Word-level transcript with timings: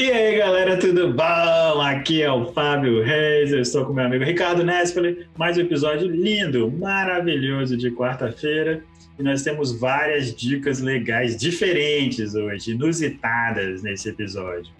E 0.00 0.12
aí, 0.12 0.38
galera, 0.38 0.76
tudo 0.76 1.12
bom? 1.12 1.80
Aqui 1.80 2.22
é 2.22 2.30
o 2.30 2.52
Fábio 2.52 3.02
Reis, 3.02 3.50
eu 3.50 3.60
estou 3.60 3.84
com 3.84 3.92
meu 3.92 4.04
amigo 4.04 4.22
Ricardo 4.22 4.62
Nespoli, 4.62 5.26
mais 5.36 5.58
um 5.58 5.62
episódio 5.62 6.06
lindo, 6.06 6.70
maravilhoso 6.70 7.76
de 7.76 7.90
quarta-feira. 7.90 8.84
E 9.18 9.24
nós 9.24 9.42
temos 9.42 9.76
várias 9.76 10.32
dicas 10.32 10.78
legais, 10.78 11.36
diferentes 11.36 12.36
hoje, 12.36 12.70
inusitadas 12.70 13.82
nesse 13.82 14.10
episódio. 14.10 14.72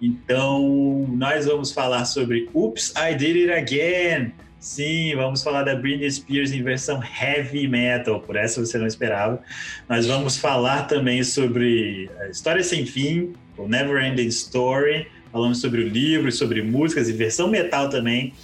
Então, 0.00 1.08
nós 1.10 1.46
vamos 1.46 1.72
falar 1.72 2.04
sobre 2.04 2.48
Oops, 2.54 2.94
I 2.96 3.16
Did 3.16 3.50
It 3.50 3.50
Again. 3.50 4.32
Sim, 4.62 5.16
vamos 5.16 5.42
falar 5.42 5.64
da 5.64 5.74
Britney 5.74 6.08
Spears 6.08 6.52
em 6.52 6.62
versão 6.62 7.02
heavy 7.20 7.66
metal, 7.66 8.20
por 8.20 8.36
essa 8.36 8.64
você 8.64 8.78
não 8.78 8.86
esperava. 8.86 9.42
Nós 9.88 10.06
vamos 10.06 10.36
falar 10.36 10.82
também 10.82 11.24
sobre 11.24 12.08
História 12.30 12.62
Sem 12.62 12.86
Fim, 12.86 13.32
o 13.58 13.66
Never 13.66 14.00
Ending 14.00 14.28
Story, 14.28 15.08
falamos 15.32 15.60
sobre 15.60 15.82
o 15.82 15.88
livro, 15.88 16.30
sobre 16.30 16.62
músicas 16.62 17.08
e 17.08 17.12
versão 17.12 17.48
metal 17.48 17.90
também. 17.90 18.34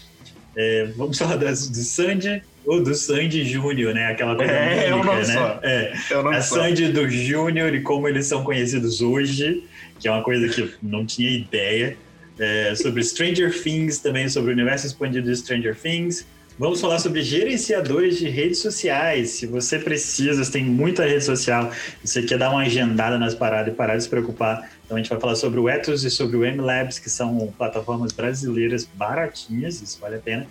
É, 0.56 0.86
vamos 0.96 1.16
falar 1.22 1.36
das, 1.36 1.68
do 1.68 1.76
Sandy 1.76 2.42
ou 2.66 2.82
do 2.82 2.96
Sandy 2.96 3.44
Júnior, 3.44 3.94
né? 3.94 4.06
Aquela 4.06 4.34
coisa 4.34 4.50
é, 4.50 4.92
única, 4.92 5.14
né? 5.14 5.24
Só. 5.24 5.60
É, 5.62 5.92
eu 6.10 6.24
não 6.24 6.32
a 6.32 6.42
só. 6.42 6.56
Sandy 6.56 6.88
do 6.88 7.08
Júnior 7.08 7.72
e 7.72 7.80
como 7.80 8.08
eles 8.08 8.26
são 8.26 8.42
conhecidos 8.42 9.00
hoje, 9.00 9.62
que 10.00 10.08
é 10.08 10.10
uma 10.10 10.24
coisa 10.24 10.48
que 10.48 10.62
eu 10.62 10.68
não 10.82 11.06
tinha 11.06 11.30
ideia. 11.30 11.96
É, 12.38 12.74
sobre 12.76 13.02
Stranger 13.02 13.62
Things, 13.62 13.98
também 13.98 14.28
sobre 14.28 14.50
o 14.50 14.54
universo 14.54 14.86
expandido 14.86 15.28
de 15.28 15.36
Stranger 15.36 15.74
Things. 15.76 16.24
Vamos 16.58 16.80
falar 16.80 16.98
sobre 16.98 17.22
gerenciadores 17.22 18.18
de 18.18 18.28
redes 18.28 18.58
sociais. 18.58 19.30
Se 19.30 19.46
você 19.46 19.78
precisa, 19.78 20.44
você 20.44 20.50
tem 20.50 20.64
muita 20.64 21.04
rede 21.04 21.24
social, 21.24 21.70
você 22.02 22.22
quer 22.22 22.36
dar 22.38 22.50
uma 22.50 22.62
agendada 22.62 23.16
nas 23.16 23.34
paradas 23.34 23.72
e 23.72 23.76
parar 23.76 23.96
de 23.96 24.02
se 24.02 24.08
preocupar, 24.08 24.68
então 24.84 24.96
a 24.96 25.00
gente 25.00 25.08
vai 25.08 25.20
falar 25.20 25.36
sobre 25.36 25.60
o 25.60 25.68
Ethos 25.68 26.02
e 26.02 26.10
sobre 26.10 26.36
o 26.36 26.40
MLabs, 26.44 26.98
que 26.98 27.08
são 27.08 27.52
plataformas 27.56 28.10
brasileiras 28.10 28.84
baratinhas, 28.84 29.80
isso 29.80 30.00
vale 30.00 30.16
a 30.16 30.18
pena. 30.18 30.46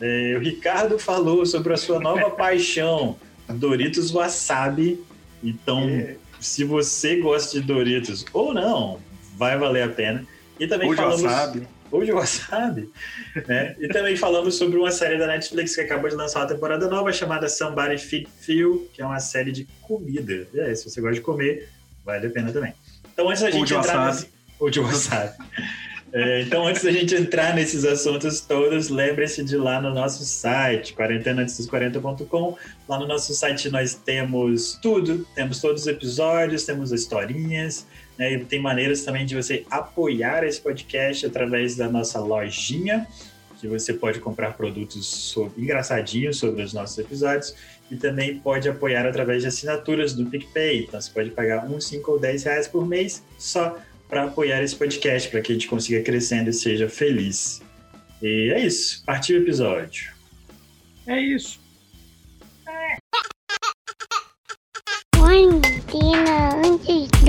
É, 0.00 0.34
o 0.36 0.40
Ricardo 0.40 0.98
falou 0.98 1.44
sobre 1.44 1.72
a 1.72 1.76
sua 1.76 1.98
nova 1.98 2.30
paixão, 2.34 3.16
Doritos 3.48 4.10
Wasabi. 4.12 5.00
Então, 5.42 5.88
É. 5.88 6.14
se 6.40 6.62
você 6.62 7.16
gosta 7.16 7.60
de 7.60 7.66
Doritos 7.66 8.24
ou 8.32 8.54
não, 8.54 9.00
vai 9.36 9.58
valer 9.58 9.82
a 9.82 9.88
pena. 9.88 10.24
E 10.60 10.66
também 10.66 10.90
de 10.90 10.96
falamos 10.96 11.22
wasabi. 11.22 11.66
de 12.04 12.12
wasabi, 12.12 12.92
né? 13.48 13.74
E 13.80 13.88
também 13.88 14.14
falamos 14.14 14.56
sobre 14.56 14.78
uma 14.78 14.90
série 14.90 15.18
da 15.18 15.26
Netflix 15.26 15.74
que 15.74 15.80
acabou 15.80 16.10
de 16.10 16.14
lançar 16.14 16.40
uma 16.40 16.48
temporada 16.48 16.86
nova 16.86 17.10
chamada 17.14 17.48
Somebody 17.48 17.96
Feed 17.96 18.28
Phil, 18.40 18.86
que 18.92 19.00
é 19.00 19.06
uma 19.06 19.18
série 19.20 19.52
de 19.52 19.66
comida. 19.80 20.46
E 20.52 20.60
aí, 20.60 20.76
se 20.76 20.84
você 20.88 21.00
gosta 21.00 21.14
de 21.14 21.22
comer, 21.22 21.70
vale 22.04 22.26
a 22.26 22.30
pena 22.30 22.52
também. 22.52 22.74
Então, 23.10 23.30
antes 23.30 23.40
da 23.42 23.50
gente 23.50 23.68
de 23.68 23.74
entrar 23.74 23.96
wasabi. 23.96 24.28
nesse... 24.60 24.70
De 24.70 24.80
wasabi. 24.80 25.32
É, 26.12 26.42
então, 26.42 26.66
antes 26.66 26.82
da 26.82 26.90
gente 26.90 27.14
entrar 27.14 27.54
nesses 27.54 27.84
assuntos 27.84 28.40
todos, 28.40 28.88
lembre-se 28.88 29.44
de 29.44 29.54
ir 29.54 29.58
lá 29.58 29.80
no 29.80 29.94
nosso 29.94 30.24
site, 30.24 30.92
quarentenaantesdos40.com. 30.94 32.56
Lá 32.88 32.98
no 32.98 33.06
nosso 33.06 33.32
site 33.32 33.70
nós 33.70 33.94
temos 33.94 34.78
tudo, 34.82 35.26
temos 35.34 35.60
todos 35.60 35.82
os 35.82 35.86
episódios, 35.86 36.64
temos 36.64 36.90
historinhas, 36.90 37.86
né? 38.20 38.34
E 38.34 38.44
tem 38.44 38.60
maneiras 38.60 39.02
também 39.02 39.24
de 39.24 39.34
você 39.34 39.64
apoiar 39.70 40.44
esse 40.44 40.60
podcast 40.60 41.24
através 41.24 41.74
da 41.74 41.88
nossa 41.88 42.20
lojinha, 42.20 43.08
que 43.58 43.66
você 43.66 43.94
pode 43.94 44.20
comprar 44.20 44.52
produtos 44.58 45.06
sobre, 45.06 45.62
engraçadinhos 45.62 46.36
sobre 46.36 46.62
os 46.62 46.74
nossos 46.74 46.98
episódios 46.98 47.54
e 47.90 47.96
também 47.96 48.38
pode 48.38 48.68
apoiar 48.68 49.06
através 49.06 49.40
de 49.40 49.48
assinaturas 49.48 50.12
do 50.12 50.26
PicPay. 50.26 50.84
Então 50.84 51.00
você 51.00 51.10
pode 51.10 51.30
pagar 51.30 51.64
uns 51.64 51.86
5 51.86 52.10
ou 52.10 52.18
10 52.20 52.44
reais 52.44 52.68
por 52.68 52.86
mês 52.86 53.24
só 53.38 53.78
para 54.06 54.24
apoiar 54.24 54.62
esse 54.62 54.76
podcast, 54.76 55.30
para 55.30 55.40
que 55.40 55.52
a 55.52 55.54
gente 55.54 55.68
consiga 55.68 56.02
crescendo 56.02 56.50
e 56.50 56.52
seja 56.52 56.90
feliz. 56.90 57.62
E 58.20 58.52
é 58.54 58.60
isso. 58.60 59.02
Partiu 59.06 59.38
o 59.38 59.42
episódio. 59.42 60.12
É 61.06 61.18
isso. 61.18 61.58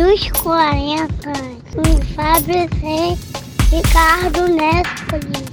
Dos 0.02 0.32
40. 0.32 1.08
Com 1.74 2.02
Fábio 2.16 2.68
Reis, 2.82 3.20
Ricardo 3.70 4.48
Nespoli. 4.48 5.46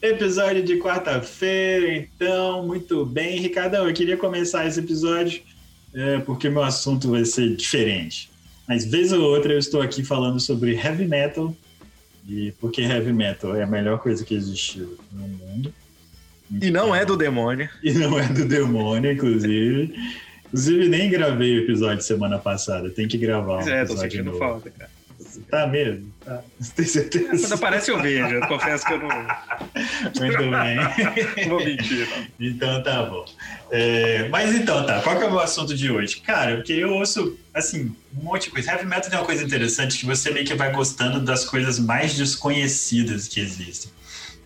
Episódio 0.00 0.62
de 0.62 0.78
quarta-feira, 0.78 1.92
então, 1.92 2.64
muito 2.64 3.04
bem. 3.04 3.40
Ricardão, 3.40 3.88
eu 3.88 3.92
queria 3.92 4.16
começar 4.16 4.64
esse 4.64 4.78
episódio 4.78 5.42
é, 5.92 6.20
porque 6.20 6.48
meu 6.48 6.62
assunto 6.62 7.10
vai 7.10 7.24
ser 7.24 7.56
diferente. 7.56 8.30
Mas 8.68 8.84
vez 8.84 9.12
ou 9.12 9.22
outra 9.22 9.52
eu 9.52 9.58
estou 9.58 9.82
aqui 9.82 10.04
falando 10.04 10.38
sobre 10.38 10.76
heavy 10.76 11.08
metal 11.08 11.54
e 12.28 12.52
porque 12.60 12.80
heavy 12.80 13.12
metal 13.12 13.56
é 13.56 13.64
a 13.64 13.66
melhor 13.66 13.98
coisa 13.98 14.24
que 14.24 14.34
existiu 14.34 14.96
no 15.10 15.26
mundo. 15.26 15.74
E 16.62 16.70
não 16.70 16.94
é 16.94 17.04
do 17.04 17.16
demônio. 17.16 17.68
E 17.82 17.92
não 17.92 18.16
é 18.16 18.28
do 18.28 18.44
demônio, 18.46 19.10
inclusive. 19.10 19.92
Inclusive, 20.52 20.88
nem 20.88 21.08
gravei 21.08 21.58
o 21.58 21.62
episódio 21.62 22.02
semana 22.02 22.38
passada. 22.38 22.90
Tem 22.90 23.06
que 23.06 23.16
gravar 23.16 23.54
um 23.54 23.56
Pois 23.58 23.68
é, 23.68 23.84
tô 23.84 23.96
sentindo 23.96 24.24
novo. 24.24 24.38
falta, 24.38 24.70
cara. 24.70 24.90
Tá 25.48 25.66
mesmo? 25.66 26.12
Tá. 26.24 26.42
Tem 26.74 26.84
certeza? 26.84 27.38
Quando 27.40 27.52
aparece 27.52 27.90
eu 27.90 28.00
vejo, 28.02 28.34
eu 28.34 28.46
confesso 28.48 28.84
que 28.84 28.92
eu 28.92 28.98
não, 28.98 29.08
Muito 29.08 30.38
bem. 30.38 31.46
vou 31.48 31.64
mentir, 31.64 32.08
não. 32.08 32.26
Então 32.48 32.82
tá 32.82 33.02
bom. 33.04 33.24
É, 33.70 34.28
mas 34.28 34.54
então 34.54 34.84
tá, 34.84 35.00
qual 35.02 35.16
que 35.16 35.22
é 35.22 35.28
o 35.28 35.38
assunto 35.38 35.74
de 35.74 35.90
hoje? 35.90 36.20
Cara, 36.20 36.56
porque 36.56 36.72
eu 36.72 36.92
ouço, 36.94 37.38
assim, 37.54 37.94
um 38.16 38.24
monte 38.24 38.44
de 38.44 38.50
coisa. 38.50 38.72
Heavy 38.72 38.86
metal 38.86 39.10
tem 39.10 39.18
uma 39.18 39.26
coisa 39.26 39.44
interessante 39.44 39.98
que 39.98 40.06
você 40.06 40.30
meio 40.30 40.44
que 40.44 40.54
vai 40.54 40.72
gostando 40.72 41.20
das 41.20 41.44
coisas 41.44 41.78
mais 41.78 42.14
desconhecidas 42.14 43.28
que 43.28 43.40
existem. 43.40 43.92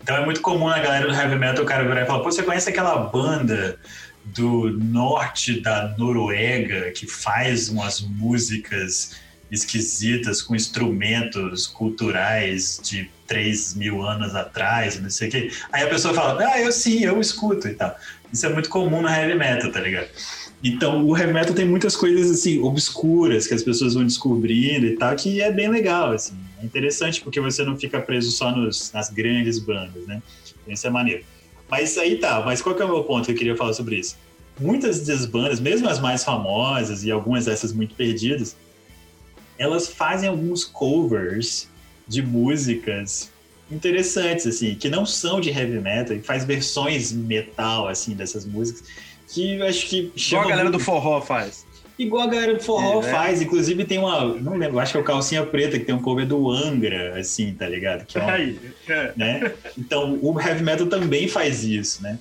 Então 0.03 0.17
é 0.17 0.23
muito 0.23 0.41
comum 0.41 0.67
na 0.67 0.77
galera 0.77 1.07
do 1.07 1.13
heavy 1.13 1.35
metal 1.35 1.63
o 1.63 1.67
cara 1.67 1.83
virar 1.83 2.03
e 2.03 2.05
falar, 2.05 2.19
pô, 2.19 2.31
você 2.31 2.43
conhece 2.43 2.69
aquela 2.69 2.95
banda 2.95 3.79
do 4.25 4.71
norte 4.71 5.59
da 5.59 5.95
Noruega 5.97 6.91
que 6.91 7.05
faz 7.05 7.69
umas 7.69 8.01
músicas 8.01 9.15
esquisitas 9.51 10.41
com 10.41 10.55
instrumentos 10.55 11.67
culturais 11.67 12.79
de 12.83 13.09
3 13.27 13.75
mil 13.75 14.01
anos 14.03 14.35
atrás, 14.35 14.99
não 14.99 15.09
sei 15.09 15.27
o 15.27 15.31
quê. 15.31 15.51
Aí 15.71 15.83
a 15.83 15.87
pessoa 15.87 16.13
fala, 16.13 16.43
ah, 16.43 16.59
eu 16.59 16.71
sim, 16.71 17.03
eu 17.03 17.19
escuto 17.19 17.67
e 17.67 17.73
tal. 17.73 17.95
Isso 18.31 18.45
é 18.45 18.49
muito 18.49 18.69
comum 18.69 19.01
no 19.01 19.07
heavy 19.07 19.35
metal, 19.35 19.71
tá 19.71 19.79
ligado? 19.79 20.09
Então, 20.63 21.05
o 21.05 21.17
heavy 21.17 21.31
metal 21.31 21.53
tem 21.53 21.65
muitas 21.65 21.95
coisas, 21.95 22.31
assim, 22.31 22.59
obscuras 22.59 23.45
que 23.45 23.53
as 23.53 23.61
pessoas 23.61 23.93
vão 23.93 24.03
descobrindo 24.03 24.85
e 24.85 24.95
tal, 24.97 25.15
que 25.15 25.41
é 25.41 25.51
bem 25.51 25.69
legal, 25.69 26.11
assim. 26.11 26.35
É 26.61 26.65
interessante 26.65 27.21
porque 27.21 27.39
você 27.39 27.63
não 27.63 27.77
fica 27.77 27.99
preso 28.01 28.31
só 28.31 28.51
nos, 28.51 28.91
nas 28.91 29.09
grandes 29.09 29.59
bandas, 29.59 30.05
né? 30.07 30.21
Isso 30.67 30.87
é 30.87 30.89
maneiro. 30.89 31.23
Mas 31.69 31.97
aí 31.97 32.17
tá, 32.17 32.41
mas 32.45 32.61
qual 32.61 32.75
que 32.75 32.81
é 32.81 32.85
o 32.85 32.87
meu 32.89 33.03
ponto 33.03 33.25
que 33.25 33.31
eu 33.31 33.35
queria 33.37 33.55
falar 33.57 33.73
sobre 33.73 33.95
isso? 33.97 34.15
Muitas 34.59 35.05
das 35.05 35.25
bandas, 35.25 35.59
mesmo 35.59 35.89
as 35.89 35.99
mais 35.99 36.23
famosas 36.23 37.03
e 37.03 37.11
algumas 37.11 37.45
dessas 37.45 37.73
muito 37.73 37.95
perdidas, 37.95 38.55
elas 39.57 39.87
fazem 39.87 40.29
alguns 40.29 40.63
covers 40.63 41.67
de 42.07 42.21
músicas 42.21 43.31
interessantes, 43.71 44.45
assim, 44.45 44.75
que 44.75 44.87
não 44.89 45.05
são 45.05 45.41
de 45.41 45.49
heavy 45.49 45.79
metal, 45.79 46.15
e 46.15 46.21
faz 46.21 46.45
versões 46.45 47.11
metal, 47.11 47.87
assim, 47.87 48.13
dessas 48.13 48.45
músicas, 48.45 48.83
que 49.27 49.55
eu 49.57 49.65
acho 49.65 49.87
que 49.87 49.97
Igual 49.97 50.13
a 50.15 50.19
chama 50.19 50.43
galera 50.43 50.63
muito- 50.69 50.77
do 50.77 50.83
forró 50.83 51.19
faz. 51.19 51.65
Igual 51.97 52.23
a 52.23 52.27
galera 52.27 52.53
do 52.55 52.61
forró 52.63 53.01
É, 53.01 53.05
né? 53.05 53.11
faz, 53.11 53.41
inclusive 53.41 53.85
tem 53.85 53.97
uma, 53.97 54.25
não 54.25 54.57
lembro, 54.57 54.79
acho 54.79 54.91
que 54.91 54.97
é 54.97 55.01
o 55.01 55.03
Calcinha 55.03 55.45
Preta, 55.45 55.79
que 55.79 55.85
tem 55.85 55.95
um 55.95 56.01
cover 56.01 56.25
do 56.27 56.51
Angra, 56.51 57.17
assim, 57.17 57.53
tá 57.53 57.67
ligado? 57.69 58.05
Que 58.05 58.17
é 58.17 58.21
uma- 58.21 58.31
Aí, 58.35 58.59
é. 58.87 59.11
né? 59.15 59.53
Então, 59.77 60.19
o 60.21 60.39
heavy 60.39 60.61
metal 60.63 60.87
também 60.87 61.27
faz 61.27 61.63
isso, 61.63 62.03
né? 62.03 62.19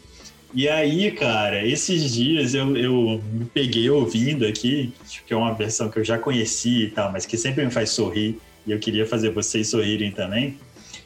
E 0.56 0.68
aí, 0.68 1.10
cara, 1.10 1.66
esses 1.66 2.14
dias 2.14 2.54
eu, 2.54 2.76
eu 2.76 3.20
me 3.32 3.44
peguei 3.46 3.90
ouvindo 3.90 4.46
aqui, 4.46 4.92
que 5.26 5.34
é 5.34 5.36
uma 5.36 5.52
versão 5.52 5.88
que 5.88 5.98
eu 5.98 6.04
já 6.04 6.16
conheci 6.16 6.84
e 6.84 6.90
tal, 6.90 7.10
mas 7.10 7.26
que 7.26 7.36
sempre 7.36 7.64
me 7.64 7.72
faz 7.72 7.90
sorrir, 7.90 8.38
e 8.64 8.70
eu 8.70 8.78
queria 8.78 9.04
fazer 9.04 9.30
vocês 9.30 9.68
sorrirem 9.70 10.12
também, 10.12 10.56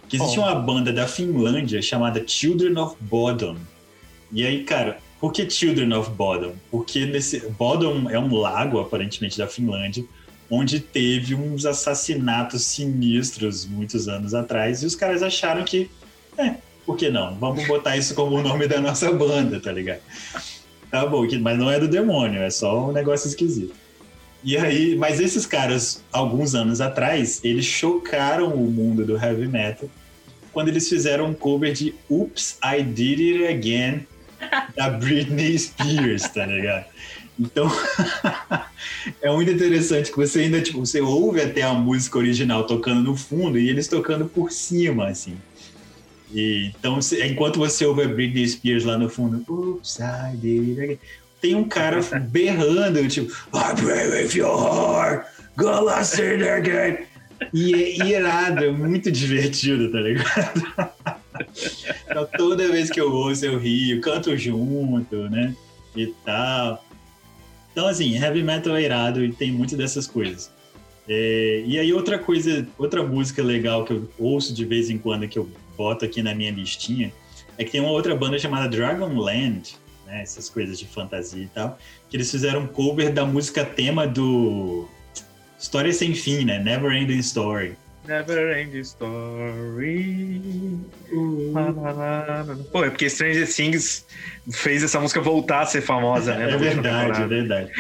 que 0.07 0.17
existe 0.19 0.39
Oh. 0.39 0.43
uma 0.43 0.55
banda 0.55 0.93
da 0.93 1.09
Finlândia 1.09 1.81
chamada 1.81 2.23
Children 2.27 2.77
of 2.79 2.97
Bodom. 3.01 3.57
E 4.31 4.45
aí, 4.45 4.63
cara, 4.65 4.99
por 5.21 5.33
que 5.33 5.49
Children 5.49 5.93
of 5.95 6.11
Bodom? 6.11 6.53
Porque 6.71 7.07
nesse 7.07 7.41
Bodom 7.51 8.09
é 8.09 8.19
um 8.19 8.35
lago, 8.35 8.79
aparentemente, 8.79 9.39
da 9.39 9.47
Finlândia, 9.47 10.05
onde 10.51 10.81
teve 10.81 11.35
uns 11.35 11.67
assassinatos 11.67 12.65
sinistros 12.65 13.67
muitos 13.67 14.09
anos 14.09 14.35
atrás, 14.35 14.83
e 14.83 14.87
os 14.87 14.95
caras 14.95 15.23
acharam 15.23 15.65
que, 15.65 15.91
é, 16.37 16.55
por 16.87 16.97
que 16.97 17.11
não? 17.11 17.35
Vamos 17.37 17.67
botar 17.67 17.97
isso 17.97 18.15
como 18.15 18.37
o 18.37 18.43
nome 18.43 18.67
da 18.67 18.81
nossa 18.81 19.13
banda, 19.13 19.61
tá 19.61 19.73
ligado? 19.73 20.01
Tá 20.91 21.05
bom, 21.05 21.27
mas 21.41 21.59
não 21.59 21.71
é 21.71 21.79
do 21.79 21.87
demônio, 21.87 22.41
é 22.41 22.51
só 22.51 22.89
um 22.89 22.93
negócio 22.93 23.29
esquisito. 23.29 23.75
E 24.43 24.57
aí, 24.57 24.97
mas 24.97 25.21
esses 25.21 25.45
caras, 25.45 26.03
alguns 26.13 26.55
anos 26.55 26.81
atrás, 26.81 27.41
eles 27.45 27.67
chocaram 27.67 28.55
o 28.55 28.71
mundo 28.71 29.05
do 29.05 29.17
heavy 29.17 29.49
metal 29.49 29.91
quando 30.53 30.69
eles 30.69 30.89
fizeram 30.89 31.27
um 31.27 31.35
cover 31.35 31.73
de 31.73 31.95
Oops, 32.11 32.59
I 32.65 32.83
Did 32.83 33.21
It 33.21 33.47
Again, 33.47 34.07
da 34.77 34.91
Britney 34.91 35.59
Spears, 35.59 36.29
tá 36.29 36.47
ligado? 36.47 36.87
Então, 37.39 37.71
é 39.23 39.31
muito 39.31 39.51
interessante 39.51 40.11
que 40.11 40.17
você 40.17 40.41
ainda, 40.41 40.61
tipo, 40.61 40.81
você 40.81 41.01
ouve 41.01 41.41
até 41.41 41.63
a 41.63 41.73
música 41.73 42.19
original 42.19 42.67
tocando 42.67 43.03
no 43.03 43.17
fundo 43.17 43.59
e 43.59 43.69
eles 43.69 43.87
tocando 43.87 44.27
por 44.27 44.51
cima, 44.51 45.09
assim. 45.09 45.37
E, 46.33 46.73
então, 46.79 46.99
enquanto 47.25 47.59
você 47.59 47.87
ouve 47.87 48.03
a 48.03 48.09
Britney 48.09 48.49
Spears 48.49 48.85
lá 48.85 48.99
no 48.99 49.09
fundo, 49.09 49.45
Oops, 49.49 49.99
I 50.01 50.37
did 50.37 50.71
it 50.71 50.81
again", 50.81 50.99
tem 51.41 51.55
um 51.55 51.69
cara 51.69 52.01
berrando, 52.29 53.07
tipo, 53.09 53.33
I 53.55 53.75
pray 53.81 54.09
with 54.09 54.35
your 54.35 54.59
heart, 54.59 55.27
gonna 55.57 56.03
say 56.05 56.35
it 56.35 56.49
again. 56.49 56.99
E 57.55 57.73
é 57.73 58.07
irado, 58.07 58.65
é 58.65 58.71
muito 58.73 59.13
divertido, 59.13 59.93
tá 59.93 60.01
ligado? 60.01 60.93
Então, 62.11 62.27
toda 62.37 62.69
vez 62.69 62.91
que 62.91 63.01
eu 63.01 63.13
ouço, 63.13 63.45
eu 63.45 63.59
rio, 63.59 64.01
canto 64.01 64.37
junto, 64.37 65.29
né? 65.29 65.55
E 65.95 66.07
tal. 66.25 66.85
Então, 67.73 67.87
assim, 67.87 68.17
heavy 68.17 68.43
metal 68.43 68.77
é 68.77 68.83
irado 68.83 69.25
e 69.25 69.33
tem 69.33 69.53
muitas 69.53 69.77
dessas 69.77 70.07
coisas. 70.07 70.51
É, 71.09 71.63
e 71.67 71.79
aí, 71.79 71.93
outra 71.93 72.19
coisa, 72.19 72.67
outra 72.77 73.03
música 73.03 73.43
legal 73.43 73.85
que 73.85 73.93
eu 73.93 74.09
ouço 74.19 74.53
de 74.55 74.65
vez 74.65 74.91
em 74.91 74.99
quando, 74.99 75.29
que 75.29 75.39
eu 75.39 75.49
boto 75.77 76.05
aqui 76.05 76.23
na 76.23 76.35
minha 76.35 76.51
listinha, 76.51 77.13
é 77.57 77.65
que 77.65 77.71
tem 77.71 77.81
uma 77.81 77.91
outra 77.91 78.15
banda 78.15 78.39
chamada 78.39 78.69
Dragonland, 78.69 79.77
né? 80.07 80.23
Essas 80.23 80.49
coisas 80.49 80.79
de 80.79 80.87
fantasia 80.87 81.43
e 81.43 81.49
tal, 81.49 81.79
que 82.09 82.17
eles 82.17 82.31
fizeram 82.31 82.63
um 82.63 82.67
cover 82.67 83.13
da 83.13 83.25
música 83.25 83.65
tema 83.65 84.07
do 84.07 84.89
História 85.59 85.93
Sem 85.93 86.15
Fim, 86.15 86.45
né? 86.45 86.59
Never 86.59 86.93
Ending 86.93 87.19
Story. 87.19 87.77
Never 88.09 88.59
End 88.59 88.79
Story. 88.81 90.41
Na. 91.53 92.47
Pô, 92.73 92.83
é 92.83 92.89
porque 92.89 93.11
Stranger 93.11 93.47
Things 93.47 94.07
fez 94.51 94.83
essa 94.83 94.99
música 94.99 95.21
voltar 95.21 95.61
a 95.61 95.67
ser 95.67 95.83
famosa, 95.83 96.35
né? 96.35 96.51
É 96.51 96.57
verdade, 96.57 97.23
é 97.23 97.27
verdade. 97.27 97.71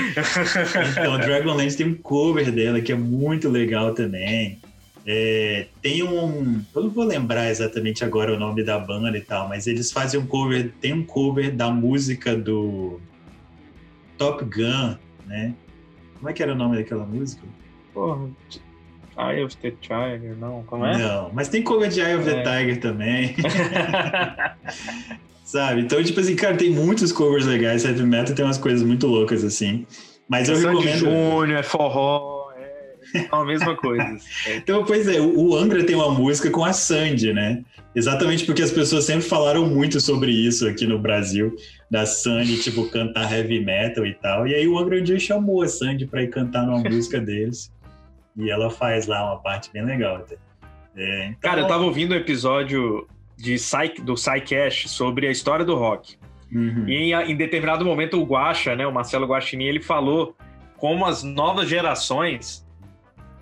Então, 0.93 1.19
Dragonlance 1.19 1.79
tem 1.79 1.87
um 1.87 1.95
cover 1.95 2.53
dela 2.53 2.81
que 2.81 2.93
é 2.93 2.95
muito 2.95 3.49
legal 3.49 3.95
também. 3.95 4.61
É, 5.07 5.67
tem 5.81 6.03
um. 6.03 6.63
Eu 6.77 6.83
não 6.83 6.91
vou 6.91 7.05
lembrar 7.05 7.49
exatamente 7.49 8.05
agora 8.05 8.35
o 8.35 8.39
nome 8.39 8.63
da 8.63 8.79
banda 8.79 9.17
e 9.17 9.23
tal, 9.23 9.49
mas 9.49 9.67
eles 9.67 9.91
fazem 9.91 10.21
um 10.21 10.27
cover. 10.27 10.71
Tem 10.79 10.93
um 10.93 11.03
cover 11.03 11.51
da 11.51 11.71
música 11.71 12.37
do 12.37 13.01
Top 14.19 14.45
Gun, 14.45 14.97
né? 15.27 15.55
Como 16.19 16.29
é 16.29 16.33
que 16.35 16.43
era 16.43 16.53
o 16.53 16.57
nome 16.57 16.77
daquela 16.77 17.07
música? 17.07 17.43
Porra, 17.95 18.29
Eye 19.19 19.43
of 19.43 19.56
the 19.56 19.73
Tiger, 19.73 20.37
não, 20.38 20.62
como 20.65 20.87
é? 20.87 20.97
Não, 20.97 21.31
mas 21.35 21.49
tem 21.49 21.62
cover 21.62 21.88
de 21.88 22.00
Eye 22.00 22.17
of 22.17 22.25
the 22.25 22.41
É. 22.41 22.43
Tiger 22.43 22.81
também, 22.81 23.35
sabe? 25.44 25.82
Então, 25.82 26.03
tipo 26.03 26.20
assim, 26.20 26.37
cara, 26.37 26.56
tem 26.56 26.70
muitos 26.70 27.12
covers 27.12 27.47
legais. 27.47 27.85
Heavy 27.85 28.03
Metal 28.05 28.35
tem 28.35 28.44
umas 28.44 28.59
coisas 28.59 28.82
muito 28.82 29.06
loucas 29.06 29.44
assim. 29.44 29.87
Mas 30.29 30.49
eu 30.49 30.56
Sandy 30.56 30.87
recomendo. 30.87 30.99
Júnior, 30.99 31.59
é 31.59 31.62
forró, 31.62 32.50
é 33.15 33.26
a 33.31 33.44
mesma 33.44 33.75
coisa. 33.76 34.03
É, 34.47 34.56
Então, 34.59 34.85
pois 34.85 35.09
é, 35.09 35.21
o 35.21 35.49
o 35.49 35.56
Angra 35.56 35.85
tem 35.85 35.97
uma 35.97 36.11
música 36.11 36.50
com 36.50 36.64
a 36.64 36.73
Sandy, 36.73 37.32
né? 37.32 37.62
Exatamente 37.94 38.44
porque 38.44 38.62
as 38.62 38.71
pessoas 38.71 39.05
sempre 39.05 39.23
falaram 39.23 39.67
muito 39.67 40.00
sobre 40.00 40.31
isso 40.31 40.69
aqui 40.69 40.87
no 40.87 40.99
Brasil, 40.99 41.56
da 41.91 42.05
Sandy, 42.06 42.59
tipo, 42.59 42.85
cantar 42.91 43.32
heavy 43.32 43.64
metal 43.64 44.06
e 44.06 44.14
tal. 44.14 44.47
E 44.47 44.55
aí 44.55 44.69
o 44.69 44.79
Angra 44.79 45.00
um 45.00 45.03
dia 45.03 45.19
chamou 45.19 45.62
a 45.62 45.69
Sandy 45.69 46.06
pra 46.06 46.23
ir 46.23 46.29
cantar 46.29 46.67
numa 46.67 46.79
música 46.88 47.19
deles. 47.19 47.73
E 48.38 48.50
ela 48.50 48.70
faz 48.70 49.06
lá 49.06 49.25
uma 49.32 49.38
parte 49.40 49.70
bem 49.73 49.85
legal 49.85 50.17
até. 50.17 50.37
É, 50.96 51.26
então- 51.26 51.40
Cara, 51.40 51.61
eu 51.61 51.67
tava 51.67 51.85
ouvindo 51.85 52.12
um 52.12 52.17
episódio 52.17 53.06
de 53.37 53.55
Psy, 53.56 54.00
do 54.02 54.14
Psycash 54.14 54.88
sobre 54.88 55.26
a 55.26 55.31
história 55.31 55.64
do 55.64 55.75
rock. 55.75 56.17
Uhum. 56.50 56.88
E 56.88 56.94
em, 56.94 57.12
em 57.12 57.37
determinado 57.37 57.85
momento 57.85 58.19
o 58.20 58.25
Guaxa, 58.25 58.75
né, 58.75 58.87
o 58.87 58.93
Marcelo 58.93 59.26
Guaxinim, 59.26 59.64
ele 59.67 59.82
falou 59.82 60.35
como 60.76 61.05
as 61.05 61.23
novas 61.23 61.69
gerações 61.69 62.67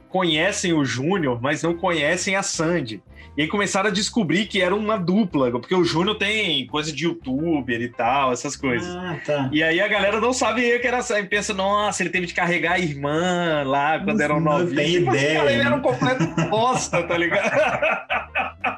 conhecem 0.09 0.73
o 0.73 0.85
Júnior, 0.85 1.41
mas 1.41 1.63
não 1.63 1.75
conhecem 1.75 2.35
a 2.35 2.43
Sandy. 2.43 3.03
E 3.37 3.43
aí 3.43 3.49
começaram 3.49 3.89
a 3.91 3.93
descobrir 3.93 4.47
que 4.47 4.63
era 4.63 4.75
uma 4.75 4.97
dupla, 4.97 5.51
porque 5.51 5.75
o 5.75 5.85
Júnior 5.85 6.17
tem 6.17 6.67
coisa 6.67 6.91
de 6.91 7.05
youtuber 7.05 7.81
e 7.83 7.89
tal, 7.89 8.33
essas 8.33 8.57
coisas. 8.57 8.89
Ah, 8.97 9.19
tá. 9.27 9.51
E 9.53 9.63
aí 9.63 9.79
a 9.79 9.87
galera 9.89 10.19
não 10.21 10.33
sabia 10.33 10.79
que 10.79 10.87
era 10.87 11.03
Sandy. 11.03 11.29
Pensa, 11.29 11.53
nossa, 11.53 12.03
ele 12.03 12.09
teve 12.11 12.27
de 12.27 12.33
carregar 12.33 12.73
a 12.73 12.79
irmã 12.79 13.63
lá 13.67 13.99
quando 13.99 14.17
Não- 14.19 14.25
eram 14.25 14.41
não 14.41 14.59
novinhos. 14.61 14.75
tem 14.75 14.93
Tipo 14.99 15.11
assim, 15.11 15.19
ideia, 15.19 15.39
cara, 15.39 15.51
ele 15.53 15.59
né? 15.63 15.67
era 15.67 15.77
um 15.77 15.81
completo 15.83 16.27
bosta, 16.49 17.03
tá 17.03 17.19
ligado? 17.19 17.51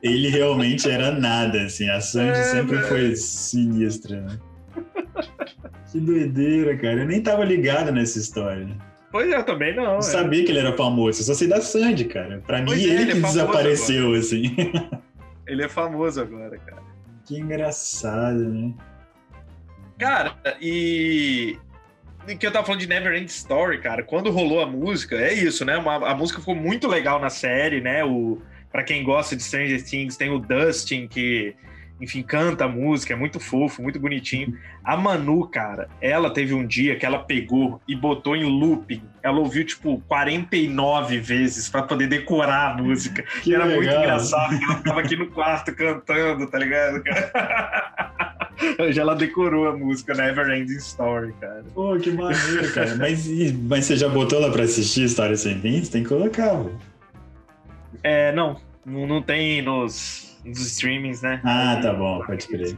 Ele 0.00 0.28
realmente 0.28 0.88
era 0.88 1.10
nada, 1.10 1.62
assim. 1.64 1.90
A 1.90 2.00
Sandy 2.00 2.30
É, 2.38 2.42
sempre 2.44 2.76
velho. 2.76 2.86
foi 2.88 3.16
sinistra, 3.16 4.20
né? 4.20 4.38
Que 5.90 5.98
doideira, 5.98 6.76
cara. 6.76 7.00
Eu 7.00 7.06
nem 7.06 7.20
tava 7.20 7.44
ligado 7.44 7.90
nessa 7.90 8.16
história. 8.18 8.68
Pois 9.10 9.30
é, 9.30 9.36
eu 9.36 9.44
também 9.44 9.74
não. 9.74 9.84
Não 9.84 9.98
é. 9.98 10.02
sabia 10.02 10.44
que 10.44 10.50
ele 10.52 10.58
era 10.60 10.76
famoso, 10.76 11.20
eu 11.20 11.24
só 11.24 11.34
sei 11.34 11.48
da 11.48 11.60
Sandy, 11.60 12.04
cara. 12.06 12.42
Pra 12.46 12.58
mim, 12.58 12.66
Pois 12.66 12.80
é, 12.80 12.84
ele, 12.84 12.92
ele 12.94 13.10
é 13.10 13.14
que 13.14 13.20
desapareceu, 13.20 14.14
assim. 14.14 14.54
Ele 15.46 15.62
é 15.64 15.68
famoso 15.68 16.20
agora, 16.20 16.58
cara. 16.58 16.82
que 17.24 17.38
engraçado, 17.38 18.50
né? 18.50 18.70
Cara, 19.98 20.36
e. 20.60 21.56
e 22.28 22.36
que 22.36 22.46
eu 22.46 22.52
tava 22.52 22.66
falando 22.66 22.82
de 22.82 22.86
Never 22.86 23.14
End 23.14 23.30
Story, 23.30 23.80
cara. 23.80 24.02
Quando 24.02 24.30
rolou 24.30 24.60
a 24.60 24.66
música, 24.66 25.16
é 25.16 25.32
isso, 25.32 25.64
né? 25.64 25.78
Uma- 25.78 26.06
a 26.10 26.14
música 26.14 26.38
ficou 26.38 26.54
muito 26.54 26.86
legal 26.86 27.18
na 27.18 27.30
série, 27.30 27.80
né? 27.80 28.04
O, 28.04 28.42
pra 28.70 28.82
quem 28.84 29.02
gosta 29.02 29.34
de 29.34 29.42
Stranger 29.42 29.82
Things, 29.82 30.18
tem 30.18 30.28
o 30.28 30.38
Dustin, 30.38 31.08
que, 31.08 31.54
enfim, 32.00 32.22
canta 32.22 32.64
a 32.64 32.68
música, 32.68 33.12
é 33.12 33.16
muito 33.16 33.40
fofo, 33.40 33.82
muito 33.82 33.98
bonitinho. 33.98 34.56
A 34.84 34.96
Manu, 34.96 35.46
cara, 35.48 35.88
ela 36.00 36.32
teve 36.32 36.54
um 36.54 36.66
dia 36.66 36.96
que 36.96 37.04
ela 37.04 37.18
pegou 37.18 37.80
e 37.88 37.94
botou 37.96 38.36
em 38.36 38.44
looping. 38.44 39.02
Ela 39.22 39.38
ouviu, 39.38 39.64
tipo, 39.64 40.00
49 40.06 41.18
vezes 41.18 41.68
pra 41.68 41.82
poder 41.82 42.06
decorar 42.06 42.72
a 42.72 42.82
música. 42.82 43.24
Que 43.42 43.54
era 43.54 43.64
muito 43.64 43.80
legal. 43.80 44.02
engraçado, 44.02 44.50
porque 44.50 44.64
ela 44.64 44.76
ficava 44.76 45.00
aqui 45.00 45.16
no 45.16 45.26
quarto 45.28 45.74
cantando, 45.74 46.46
tá 46.46 46.58
ligado, 46.58 47.02
cara? 47.02 48.48
Hoje 48.80 48.98
ela 48.98 49.14
decorou 49.14 49.68
a 49.68 49.76
música 49.76 50.14
Never 50.14 50.48
Ending 50.50 50.76
Story, 50.76 51.32
cara. 51.40 51.64
Pô, 51.74 51.96
que 51.96 52.10
maneiro, 52.10 52.72
cara. 52.74 52.96
Mas, 52.96 53.28
mas 53.62 53.84
você 53.84 53.96
já 53.96 54.08
botou 54.08 54.42
ela 54.42 54.52
pra 54.52 54.64
assistir 54.64 55.04
História 55.04 55.36
Sem 55.36 55.60
Fim? 55.60 55.82
Você 55.82 55.92
tem 55.92 56.02
que 56.02 56.08
colocar, 56.08 56.56
pô. 56.56 56.70
É, 58.02 58.32
não, 58.32 58.56
não 58.84 59.22
tem 59.22 59.62
nos, 59.62 60.27
nos 60.48 60.60
streamings, 60.60 61.22
né? 61.22 61.40
Ah, 61.44 61.78
tá 61.82 61.92
bom, 61.92 62.22
pode 62.24 62.46
crer. 62.46 62.76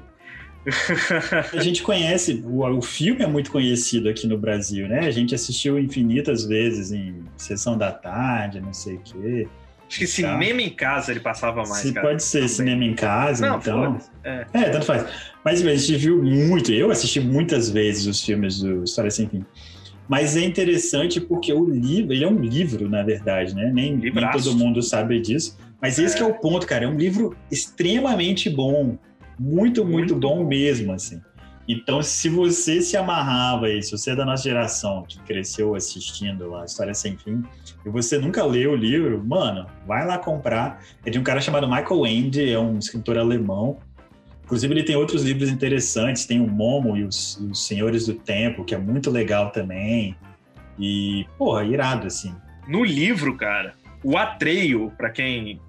A 1.57 1.63
gente 1.63 1.83
conhece, 1.83 2.43
o, 2.45 2.63
o 2.65 2.83
filme 2.83 3.23
é 3.23 3.27
muito 3.27 3.51
conhecido 3.51 4.09
aqui 4.09 4.27
no 4.27 4.37
Brasil, 4.37 4.87
né? 4.89 5.01
A 5.01 5.11
gente 5.11 5.35
assistiu 5.35 5.79
infinitas 5.79 6.45
vezes 6.45 6.93
em 6.93 7.25
sessão 7.37 7.79
da 7.79 7.91
tarde, 7.91 8.61
não 8.61 8.73
sei 8.73 8.97
o 8.97 9.01
quê. 9.01 9.49
Acho 9.89 9.99
que 9.99 10.07
cinema 10.07 10.63
em 10.63 10.71
casa 10.71 11.11
ele 11.11 11.19
passava 11.19 11.65
mais, 11.65 11.83
Se 11.83 11.93
cara. 11.93 12.07
pode 12.07 12.23
ser 12.23 12.41
Também. 12.41 12.49
cinema 12.49 12.85
em 12.85 12.95
casa, 12.95 13.47
Não, 13.47 13.59
então. 13.59 13.99
É. 14.23 14.47
É, 14.53 14.69
tanto 14.69 14.87
faz. 14.87 15.05
Mas 15.45 15.67
a 15.67 15.75
gente 15.75 15.97
viu 15.97 16.23
muito, 16.23 16.71
eu 16.71 16.91
assisti 16.91 17.19
muitas 17.19 17.71
vezes 17.71 18.07
os 18.07 18.23
filmes 18.23 18.61
do 18.61 18.85
História 18.85 19.11
Sem 19.11 19.29
Fim. 19.29 19.45
Mas 20.09 20.37
é 20.37 20.45
interessante 20.45 21.21
porque 21.21 21.53
o 21.53 21.65
livro, 21.65 22.13
ele 22.13 22.25
é 22.25 22.29
um 22.29 22.39
livro, 22.39 22.89
na 22.89 23.03
verdade, 23.03 23.55
né? 23.55 23.71
Nem, 23.73 23.97
nem 23.97 24.13
todo 24.31 24.55
mundo 24.55 24.83
sabe 24.83 25.21
disso. 25.21 25.57
Mas 25.81 25.99
esse 25.99 26.17
que 26.17 26.23
é 26.23 26.27
o 26.27 26.35
ponto, 26.35 26.67
cara. 26.67 26.85
É 26.85 26.89
um 26.89 26.97
livro 26.97 27.37
extremamente 27.51 28.51
bom. 28.51 28.99
Muito, 29.39 29.85
muito, 29.85 29.87
Muito 29.87 30.17
bom, 30.17 30.43
bom. 30.43 30.47
mesmo, 30.47 30.93
assim. 30.93 31.21
Então, 31.67 32.03
se 32.03 32.29
você 32.29 32.83
se 32.83 32.97
amarrava 32.97 33.67
aí, 33.67 33.83
se 33.83 33.93
você 33.93 34.11
é 34.11 34.17
da 34.17 34.25
nossa 34.25 34.43
geração, 34.43 35.05
que 35.07 35.21
cresceu 35.21 35.75
assistindo 35.75 36.55
a 36.57 36.65
História 36.65 36.93
Sem 36.93 37.17
Fim, 37.17 37.45
e 37.87 37.89
você 37.89 38.19
nunca 38.19 38.45
leu 38.45 38.73
o 38.73 38.77
livro, 38.77 39.23
mano, 39.25 39.67
vai 39.87 40.05
lá 40.05 40.19
comprar. 40.19 40.83
É 41.07 41.11
de 41.11 41.19
um 41.19 41.23
cara 41.23 41.41
chamado 41.41 41.69
Michael 41.69 42.07
Ende, 42.07 42.53
é 42.53 42.59
um 42.59 42.77
escritor 42.77 43.17
alemão. 43.17 43.79
Inclusive, 44.45 44.75
ele 44.75 44.83
tem 44.83 44.97
outros 44.97 45.23
livros 45.23 45.49
interessantes. 45.49 46.27
Tem 46.27 46.41
o 46.41 46.49
Momo 46.49 46.97
e 46.97 47.05
os, 47.05 47.37
os 47.37 47.65
Senhores 47.65 48.07
do 48.07 48.15
Tempo, 48.15 48.65
que 48.65 48.75
é 48.75 48.79
muito 48.79 49.09
legal 49.09 49.51
também. 49.51 50.17
E, 50.77 51.25
porra, 51.39 51.65
irado, 51.65 52.09
assim. 52.09 52.35
No 52.67 52.83
livro, 52.85 53.37
cara, 53.37 53.75
o 54.03 54.19
Atreio, 54.19 54.93
pra 54.97 55.09
quem 55.09 55.61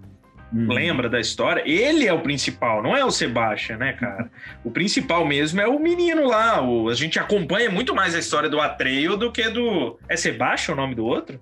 Hum. 0.54 0.68
lembra 0.68 1.08
da 1.08 1.20
história, 1.20 1.64
ele 1.66 2.06
é 2.06 2.12
o 2.12 2.20
principal, 2.20 2.84
não 2.84 2.96
é 2.96 3.06
o 3.06 3.12
Sebastian, 3.12 3.78
né, 3.78 3.94
cara? 3.94 4.30
O 4.64 4.70
principal 4.70 5.26
mesmo 5.26 5.62
é 5.62 5.68
o 5.68 5.80
menino 5.80 6.28
lá. 6.28 6.62
O, 6.62 6.90
a 6.90 6.94
gente 6.94 7.18
acompanha 7.18 7.70
muito 7.70 7.96
mais 7.96 8.14
a 8.14 8.20
história 8.20 8.50
do 8.50 8.60
Atreio 8.60 9.16
do 9.16 9.32
que 9.32 9.50
do. 9.50 9.98
É 10.10 10.18
Sebastian 10.18 10.74
o 10.74 10.78
nome 10.78 10.94
do 10.94 11.06
outro? 11.06 11.40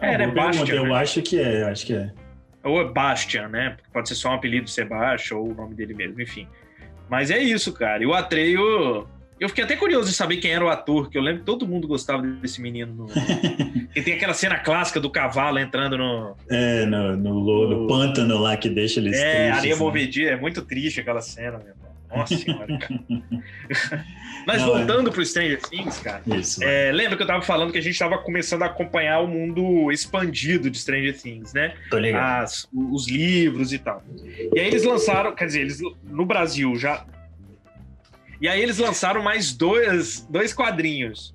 É, 0.00 0.14
Era 0.14 0.26
boa 0.26 0.34
pergunta, 0.34 0.58
Bastian, 0.58 0.76
Eu 0.76 0.84
né? 0.86 0.94
acho 0.94 1.22
que 1.22 1.40
é, 1.40 1.62
acho 1.64 1.86
que 1.86 1.94
é. 1.94 2.10
Ou 2.64 2.80
é 2.80 2.84
Bastian, 2.84 3.48
né? 3.48 3.76
Pode 3.92 4.08
ser 4.08 4.14
só 4.16 4.30
um 4.30 4.34
apelido 4.34 4.68
Sebastian 4.68 5.36
ou 5.36 5.50
o 5.50 5.54
nome 5.54 5.74
dele 5.74 5.94
mesmo, 5.94 6.20
enfim. 6.20 6.48
Mas 7.08 7.30
é 7.30 7.38
isso, 7.38 7.72
cara. 7.72 8.02
E 8.02 8.06
o 8.06 8.14
Atreio. 8.14 9.06
Eu 9.40 9.48
fiquei 9.48 9.64
até 9.64 9.74
curioso 9.74 10.10
de 10.10 10.14
saber 10.14 10.36
quem 10.36 10.52
era 10.52 10.62
o 10.62 10.68
ator, 10.68 11.08
que 11.08 11.16
eu 11.16 11.22
lembro 11.22 11.40
que 11.40 11.46
todo 11.46 11.66
mundo 11.66 11.88
gostava 11.88 12.22
desse 12.22 12.60
menino. 12.60 12.92
No... 12.92 13.06
e 13.96 14.02
tem 14.02 14.12
aquela 14.12 14.34
cena 14.34 14.58
clássica 14.58 15.00
do 15.00 15.08
cavalo 15.08 15.58
entrando 15.58 15.96
no. 15.96 16.36
É, 16.50 16.84
no, 16.84 17.16
no, 17.16 17.68
no 17.68 17.86
pântano 17.88 18.36
lá 18.38 18.54
que 18.58 18.68
deixa 18.68 19.00
eles 19.00 19.16
É, 19.16 19.34
tristes, 19.34 19.58
areia 19.58 19.74
né? 19.74 19.80
movedia. 19.80 20.30
É 20.32 20.36
muito 20.36 20.60
triste 20.62 21.00
aquela 21.00 21.22
cena, 21.22 21.58
meu 21.58 21.68
irmão. 21.68 21.90
Nossa 22.14 22.36
senhora, 22.36 22.78
cara. 22.78 23.00
Mas 24.46 24.62
Não, 24.62 24.68
voltando 24.68 25.08
é... 25.08 25.12
pro 25.12 25.24
Stranger 25.24 25.60
Things, 25.60 25.98
cara. 26.00 26.22
Isso, 26.26 26.62
é, 26.62 26.90
lembra 26.92 27.16
que 27.16 27.22
eu 27.22 27.26
tava 27.26 27.42
falando 27.42 27.72
que 27.72 27.78
a 27.78 27.82
gente 27.82 27.98
tava 27.98 28.18
começando 28.18 28.62
a 28.62 28.66
acompanhar 28.66 29.20
o 29.20 29.28
mundo 29.28 29.92
expandido 29.92 30.68
de 30.68 30.78
Stranger 30.78 31.16
Things, 31.16 31.52
né? 31.52 31.74
Tô 31.88 31.98
ligado. 31.98 32.42
As, 32.42 32.68
os 32.72 33.08
livros 33.08 33.72
e 33.72 33.78
tal. 33.78 34.02
E 34.54 34.58
aí 34.58 34.66
eles 34.66 34.82
lançaram, 34.82 35.34
quer 35.34 35.46
dizer, 35.46 35.60
eles 35.60 35.80
no 36.04 36.26
Brasil 36.26 36.74
já. 36.76 37.06
E 38.40 38.48
aí 38.48 38.62
eles 38.62 38.78
lançaram 38.78 39.22
mais 39.22 39.52
dois, 39.52 40.26
dois 40.30 40.52
quadrinhos. 40.52 41.34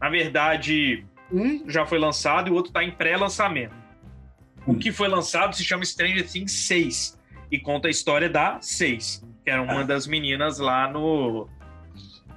Na 0.00 0.10
verdade, 0.10 1.06
um 1.32 1.68
já 1.68 1.86
foi 1.86 1.98
lançado 1.98 2.48
e 2.48 2.50
o 2.50 2.54
outro 2.54 2.72
tá 2.72 2.84
em 2.84 2.90
pré-lançamento. 2.90 3.74
O 4.66 4.74
que 4.74 4.92
foi 4.92 5.08
lançado 5.08 5.54
se 5.54 5.64
chama 5.64 5.84
Stranger 5.84 6.28
Things 6.28 6.52
6 6.52 7.18
e 7.50 7.58
conta 7.58 7.88
a 7.88 7.90
história 7.90 8.28
da 8.28 8.60
6 8.60 9.24
que 9.44 9.50
era 9.50 9.62
uma 9.62 9.80
ah. 9.80 9.84
das 9.84 10.06
meninas 10.06 10.58
lá 10.58 10.90
no. 10.90 11.46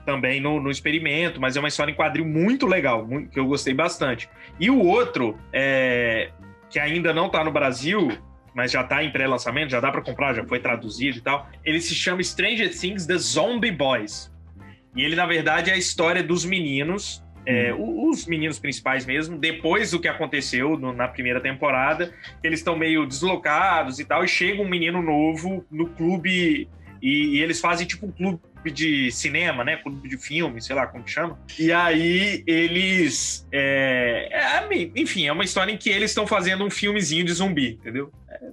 Também 0.05 0.39
no, 0.39 0.61
no, 0.61 0.71
experimento, 0.71 1.39
mas 1.39 1.57
é 1.57 1.59
uma 1.59 1.67
história 1.67 1.91
em 1.91 1.95
quadril 1.95 2.25
muito 2.25 2.65
legal, 2.65 3.05
muito, 3.05 3.29
que 3.29 3.39
eu 3.39 3.45
gostei 3.45 3.73
bastante. 3.73 4.29
E 4.57 4.69
o 4.69 4.79
outro, 4.79 5.37
é, 5.51 6.31
que 6.69 6.79
ainda 6.79 7.13
não 7.13 7.27
está 7.27 7.43
no 7.43 7.51
Brasil, 7.51 8.17
mas 8.55 8.71
já 8.71 8.81
está 8.81 9.03
em 9.03 9.11
pré-lançamento, 9.11 9.69
já 9.69 9.79
dá 9.79 9.91
para 9.91 10.01
comprar, 10.01 10.33
já 10.33 10.43
foi 10.45 10.59
traduzido 10.59 11.17
e 11.17 11.21
tal. 11.21 11.49
Ele 11.63 11.79
se 11.79 11.93
chama 11.93 12.23
Stranger 12.23 12.69
Things 12.69 13.05
The 13.05 13.17
Zombie 13.17 13.71
Boys. 13.71 14.31
E 14.95 15.03
ele, 15.03 15.15
na 15.15 15.25
verdade, 15.25 15.69
é 15.69 15.73
a 15.73 15.77
história 15.77 16.23
dos 16.23 16.43
meninos 16.43 17.23
é, 17.47 17.73
hum. 17.73 18.09
os 18.09 18.27
meninos 18.27 18.59
principais 18.59 19.05
mesmo, 19.05 19.37
depois 19.37 19.91
do 19.91 20.01
que 20.01 20.07
aconteceu 20.09 20.77
no, 20.77 20.91
na 20.91 21.07
primeira 21.07 21.39
temporada, 21.39 22.13
eles 22.43 22.59
estão 22.59 22.75
meio 22.75 23.05
deslocados 23.05 23.99
e 23.99 24.05
tal, 24.05 24.23
e 24.23 24.27
chega 24.27 24.61
um 24.61 24.67
menino 24.67 25.01
novo 25.01 25.65
no 25.71 25.87
clube 25.87 26.67
e, 27.01 27.37
e, 27.37 27.41
eles 27.41 27.61
fazem 27.61 27.87
tipo 27.87 28.05
um 28.05 28.11
clube 28.11 28.41
de 28.65 29.11
cinema, 29.11 29.63
né? 29.63 29.77
Clube 29.77 30.07
de 30.07 30.17
filme, 30.17 30.61
sei 30.61 30.75
lá 30.75 30.87
como 30.87 31.03
que 31.03 31.11
chama. 31.11 31.39
E 31.57 31.71
aí 31.71 32.43
eles. 32.45 33.47
É, 33.51 34.29
é, 34.31 34.91
enfim, 34.95 35.27
é 35.27 35.31
uma 35.31 35.43
história 35.43 35.71
em 35.71 35.77
que 35.77 35.89
eles 35.89 36.11
estão 36.11 36.27
fazendo 36.27 36.63
um 36.63 36.69
filmezinho 36.69 37.25
de 37.25 37.33
zumbi, 37.33 37.77
entendeu? 37.79 38.11
É, 38.29 38.49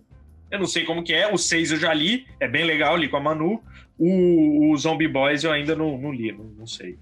eu 0.52 0.58
não 0.58 0.66
sei 0.66 0.84
como 0.84 1.02
que 1.02 1.12
é. 1.12 1.32
O 1.32 1.36
6 1.36 1.72
eu 1.72 1.78
já 1.78 1.92
li, 1.92 2.26
é 2.38 2.48
bem 2.48 2.64
legal, 2.64 2.96
li 2.96 3.08
com 3.08 3.16
a 3.16 3.20
Manu. 3.20 3.62
O, 3.98 4.72
o 4.72 4.76
Zombie 4.76 5.08
Boys 5.08 5.44
eu 5.44 5.52
ainda 5.52 5.74
não, 5.76 5.96
não 5.98 6.12
li, 6.12 6.32
não, 6.32 6.44
não 6.58 6.66
sei. 6.66 6.98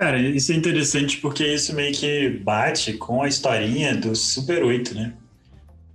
Cara, 0.00 0.18
isso 0.18 0.50
é 0.52 0.54
interessante 0.54 1.18
porque 1.18 1.46
isso 1.46 1.74
meio 1.74 1.92
que 1.92 2.30
bate 2.30 2.94
com 2.94 3.22
a 3.22 3.28
historinha 3.28 3.94
do 3.94 4.16
Super 4.16 4.64
8, 4.64 4.94
né? 4.94 5.12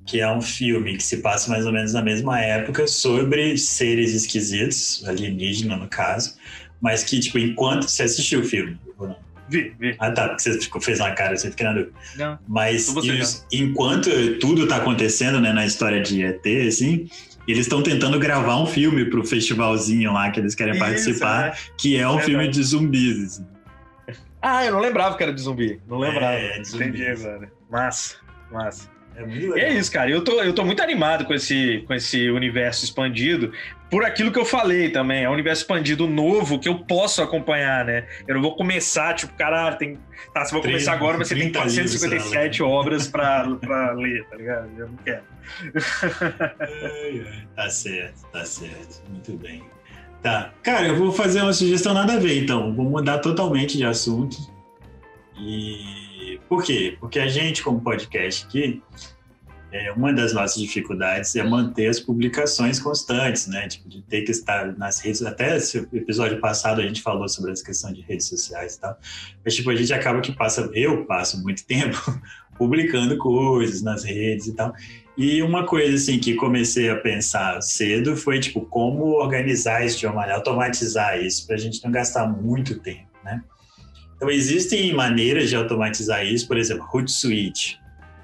Que 0.06 0.22
é 0.22 0.32
um 0.32 0.42
filme 0.42 0.98
que 0.98 1.04
se 1.04 1.18
passa 1.18 1.50
mais 1.50 1.66
ou 1.66 1.72
menos 1.72 1.94
na 1.94 2.02
mesma 2.02 2.40
época 2.40 2.88
sobre 2.88 3.58
seres 3.58 4.14
esquisitos, 4.14 5.04
alienígena 5.08 5.76
no 5.76 5.88
caso, 5.88 6.36
mas 6.80 7.04
que, 7.04 7.20
tipo, 7.20 7.40
enquanto 7.40 7.88
você 7.88 8.04
assistiu 8.04 8.42
o 8.42 8.44
filme, 8.44 8.78
ou 8.98 9.08
não? 9.08 9.16
Vi, 9.50 9.76
vi. 9.80 9.96
Ah, 10.00 10.12
tá, 10.12 10.30
porque 10.30 10.44
você 10.44 10.60
ficou, 10.60 10.82
fez 10.82 11.00
uma 11.00 11.12
cara, 11.12 11.36
você 11.36 11.50
fica 11.50 11.64
na 11.66 11.74
dúvida. 11.74 11.94
Não, 12.16 12.40
mas 12.48 12.96
eles, 12.98 13.46
enquanto 13.52 14.10
tudo 14.40 14.68
tá 14.68 14.78
acontecendo, 14.78 15.40
né, 15.40 15.54
na 15.54 15.66
história 15.66 16.02
de 16.02 16.24
ET, 16.24 16.46
assim, 16.68 17.08
eles 17.48 17.62
estão 17.66 17.82
tentando 17.82 18.20
gravar 18.20 18.62
um 18.62 18.66
filme 18.66 19.06
pro 19.06 19.24
festivalzinho 19.24 20.12
lá 20.14 20.32
que 20.32 20.40
eles 20.40 20.56
querem 20.56 20.74
Isso, 20.74 20.84
participar, 20.84 21.48
é. 21.50 21.56
que 21.78 21.98
é 21.98 22.08
um 22.08 22.20
é 22.20 22.24
filme 22.24 22.48
de 22.48 22.64
zumbis. 22.64 23.24
Assim. 23.24 23.46
Ah, 24.42 24.66
eu 24.66 24.74
não 24.74 24.80
lembrava 24.80 25.16
que 25.16 25.24
era 25.24 25.34
de 25.34 25.42
zumbi. 25.42 25.80
Não 25.88 25.98
lembrava. 25.98 26.34
É, 26.34 26.58
é 26.58 26.60
de 26.60 26.68
zumbi. 26.68 26.86
Entendi, 26.86 27.14
velho. 27.16 27.52
Massa, 27.70 28.16
massa. 28.52 28.95
É. 29.16 29.60
É 29.60 29.74
isso, 29.74 29.92
cara. 29.92 30.10
Eu 30.10 30.24
tô, 30.24 30.42
eu 30.42 30.54
tô 30.54 30.64
muito 30.66 30.82
animado 30.82 31.26
com 31.26 31.34
esse, 31.34 31.84
com 31.88 31.94
esse 31.94 32.30
universo 32.30 32.84
expandido, 32.84 33.52
por 33.90 34.04
aquilo 34.04 34.32
que 34.32 34.40
eu 34.40 34.46
falei 34.46 34.90
também. 34.90 35.24
É 35.24 35.30
um 35.30 35.34
universo 35.34 35.62
expandido 35.62 36.08
novo 36.08 36.60
que 36.60 36.68
eu 36.68 36.80
posso 36.80 37.22
acompanhar, 37.22 37.86
né? 37.86 38.08
Eu 38.28 38.36
não 38.36 38.42
vou 38.42 38.56
começar, 38.56 39.14
tipo, 39.14 39.34
caralho, 39.34 39.78
tem. 39.78 39.98
Tá, 40.34 40.44
se 40.44 40.52
eu 40.52 40.56
vou 40.56 40.62
30, 40.62 40.78
começar 40.78 40.94
agora, 40.94 41.18
mas 41.18 41.28
você 41.28 41.36
tem 41.36 41.52
457 41.52 42.62
obras 42.62 43.08
pra, 43.08 43.48
pra 43.56 43.94
ler, 43.94 44.26
tá 44.26 44.36
ligado? 44.36 44.70
Eu 44.78 44.88
não 44.88 44.98
quero. 44.98 45.24
tá 47.56 47.70
certo, 47.70 48.26
tá 48.32 48.46
certo. 48.46 49.02
Muito 49.10 49.34
bem. 49.38 49.64
Tá. 50.22 50.52
Cara, 50.64 50.88
eu 50.88 50.96
vou 50.96 51.12
fazer 51.12 51.42
uma 51.42 51.54
sugestão 51.54 51.94
nada 51.94 52.14
a 52.14 52.20
ver, 52.20 52.44
então. 52.44 52.74
Vou 52.74 52.86
mudar 52.86 53.20
totalmente 53.20 53.78
de 53.78 53.86
assunto. 53.86 54.38
E 55.38 56.05
por 56.56 56.64
quê? 56.64 56.96
Porque 57.02 57.20
a 57.20 57.28
gente, 57.28 57.62
como 57.62 57.82
podcast 57.82 58.46
aqui, 58.46 58.82
é, 59.74 59.92
uma 59.92 60.14
das 60.14 60.32
nossas 60.32 60.56
dificuldades 60.56 61.36
é 61.36 61.44
manter 61.44 61.88
as 61.88 62.00
publicações 62.00 62.80
constantes, 62.80 63.48
né? 63.48 63.68
Tipo, 63.68 63.90
de 63.90 64.02
ter 64.04 64.22
que 64.22 64.32
estar 64.32 64.74
nas 64.78 65.00
redes. 65.00 65.22
Até 65.22 65.58
esse 65.58 65.80
episódio 65.92 66.40
passado 66.40 66.80
a 66.80 66.88
gente 66.88 67.02
falou 67.02 67.28
sobre 67.28 67.52
essa 67.52 67.62
questão 67.62 67.92
de 67.92 68.00
redes 68.00 68.30
sociais 68.30 68.76
e 68.76 68.80
tal. 68.80 68.98
Mas, 69.44 69.54
tipo, 69.54 69.70
a 69.70 69.76
gente 69.76 69.94
acaba 69.94 70.22
que 70.22 70.32
passa, 70.32 70.70
eu 70.74 71.06
passo 71.06 71.44
muito 71.44 71.62
tempo 71.68 72.00
publicando 72.58 73.18
coisas 73.18 73.82
nas 73.82 74.06
redes 74.06 74.48
e 74.48 74.54
tal. 74.56 74.74
E 75.18 75.44
uma 75.44 75.66
coisa, 75.66 75.94
assim, 75.94 76.20
que 76.20 76.36
comecei 76.36 76.90
a 76.90 76.96
pensar 76.96 77.62
cedo 77.62 78.16
foi, 78.16 78.40
tipo, 78.40 78.62
como 78.62 79.08
organizar 79.22 79.86
isso 79.86 80.00
de 80.00 80.06
uma 80.06 80.16
maneira, 80.16 80.38
automatizar 80.38 81.20
isso, 81.22 81.46
para 81.46 81.58
a 81.58 81.60
gente 81.60 81.84
não 81.84 81.92
gastar 81.92 82.26
muito 82.26 82.80
tempo, 82.80 83.10
né? 83.26 83.44
Então, 84.16 84.30
existem 84.30 84.94
maneiras 84.94 85.50
de 85.50 85.56
automatizar 85.56 86.26
isso, 86.26 86.48
por 86.48 86.58
exemplo, 86.58 86.88
Hootsuite 86.92 87.80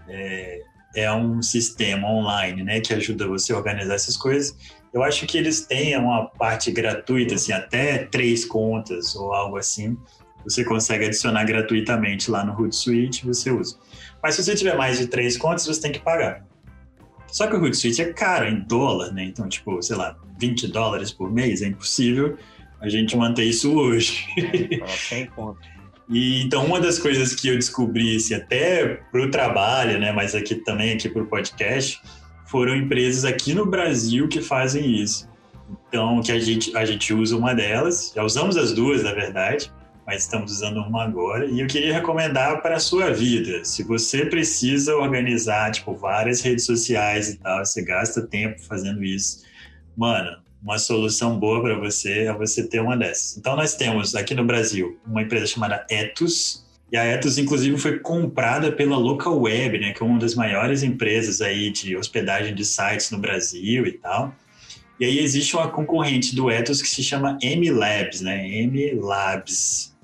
é, 0.08 0.62
é 0.96 1.14
um 1.14 1.42
sistema 1.42 2.08
online 2.08 2.64
né, 2.64 2.80
que 2.80 2.94
ajuda 2.94 3.28
você 3.28 3.54
a 3.54 3.58
organizar 3.58 3.96
essas 3.96 4.18
coisas. 4.18 4.56
Eu 4.94 5.04
acho 5.04 5.26
que 5.26 5.38
eles 5.38 5.66
têm 5.66 5.98
uma 5.98 6.26
parte 6.28 6.72
gratuita, 6.72 7.36
assim, 7.36 7.54
até 7.54 8.00
três 8.00 8.44
contas 8.44 9.16
ou 9.16 9.34
algo 9.34 9.58
assim. 9.58 9.98
Você 10.44 10.66
consegue 10.66 11.06
adicionar 11.06 11.46
gratuitamente 11.46 12.30
lá 12.30 12.44
no 12.44 12.60
Hootsuite, 12.60 13.26
você 13.26 13.52
usa. 13.52 13.78
Mas 14.22 14.36
se 14.36 14.44
você 14.44 14.56
tiver 14.56 14.76
mais 14.76 14.98
de 14.98 15.08
três 15.08 15.38
contas, 15.38 15.66
você 15.66 15.82
tem 15.82 15.92
que 15.92 16.00
pagar. 16.00 16.46
Só 17.28 17.48
que 17.48 17.56
o 17.56 17.62
Hootsuite 17.62 18.02
é 18.02 18.12
caro 18.12 18.48
em 18.48 18.60
dólar, 18.60 19.14
né? 19.14 19.24
Então, 19.24 19.48
tipo, 19.48 19.82
sei 19.82 19.96
lá, 19.96 20.18
20 20.38 20.68
dólares 20.68 21.12
por 21.12 21.32
mês 21.32 21.62
é 21.62 21.68
impossível 21.68 22.38
a 22.82 22.90
gente 22.90 23.16
manter 23.16 23.46
isso 23.46 23.74
hoje. 23.74 24.26
Sem 24.98 25.28
conta. 25.28 25.62
E 26.10 26.44
então 26.44 26.66
uma 26.66 26.80
das 26.80 27.00
coisas 27.00 27.34
que 27.34 27.48
eu 27.48 27.56
descobri, 27.56 28.16
assim, 28.16 28.34
até 28.34 29.00
para 29.12 29.22
o 29.22 29.32
trabalho, 29.32 30.00
né, 30.00 30.12
mas 30.12 30.36
aqui 30.36 30.56
também 30.56 30.94
aqui 30.94 31.08
para 31.10 31.22
o 31.22 31.28
podcast, 31.28 32.02
foram 32.46 32.76
empresas 32.76 33.24
aqui 33.24 33.54
no 33.54 33.66
Brasil 33.66 34.28
que 34.28 34.42
fazem 34.42 35.02
isso. 35.02 35.30
Então 35.88 36.22
que 36.22 36.32
a 36.32 36.40
gente 36.40 36.76
a 36.76 36.84
gente 36.86 37.14
usa 37.14 37.38
uma 37.38 37.54
delas, 37.54 38.12
já 38.16 38.24
usamos 38.24 38.58
as 38.58 38.74
duas 38.74 39.04
na 39.04 39.14
verdade, 39.14 39.72
mas 40.06 40.24
estamos 40.24 40.52
usando 40.52 40.78
uma 40.82 41.04
agora. 41.04 41.46
E 41.46 41.62
eu 41.62 41.68
queria 41.68 41.94
recomendar 41.94 42.62
para 42.62 42.76
a 42.76 42.80
sua 42.80 43.12
vida, 43.12 43.64
se 43.64 43.84
você 43.84 44.26
precisa 44.26 44.96
organizar 44.96 45.72
tipo 45.72 45.96
várias 45.96 46.42
redes 46.42 46.66
sociais 46.66 47.30
e 47.30 47.38
tal, 47.38 47.66
você 47.66 47.82
gasta 47.84 48.22
tempo 48.22 48.60
fazendo 48.62 49.04
isso, 49.04 49.46
mano, 49.96 50.42
uma 50.62 50.78
solução 50.78 51.40
boa 51.40 51.62
para 51.62 51.80
você 51.80 52.26
é 52.26 52.34
você 52.34 52.68
ter 52.68 52.80
uma 52.82 52.96
dessas. 52.96 53.38
Então, 53.38 53.56
nós 53.56 53.76
temos 53.76 54.14
aqui 54.16 54.36
no 54.36 54.46
Brasil 54.46 55.00
uma 55.06 55.22
empresa 55.22 55.48
chamada 55.48 55.86
Etus, 55.90 56.64
e 56.92 56.98
a 56.98 57.06
Etus, 57.06 57.38
inclusive, 57.38 57.78
foi 57.78 58.00
comprada 58.00 58.70
pela 58.70 58.98
Local 58.98 59.40
Web, 59.40 59.80
né, 59.80 59.94
que 59.94 60.04
é 60.04 60.06
uma 60.06 60.20
das 60.20 60.36
maiores 60.36 60.84
empresas 60.84 61.40
aí 61.40 61.72
de 61.72 61.96
hospedagem 61.96 62.54
de 62.54 62.66
sites 62.66 63.10
no 63.12 63.18
Brasil 63.18 63.88
e 63.88 63.94
tal. 63.94 64.36
E 65.00 65.06
aí 65.06 65.20
existe 65.20 65.56
uma 65.56 65.70
concorrente 65.70 66.36
do 66.36 66.52
Etus 66.52 66.82
que 66.82 66.90
se 66.90 67.02
chama 67.02 67.38
M 67.42 67.72
Labs, 67.72 68.20
né, 68.20 68.46
M 68.46 68.94
Labs. 68.96 69.96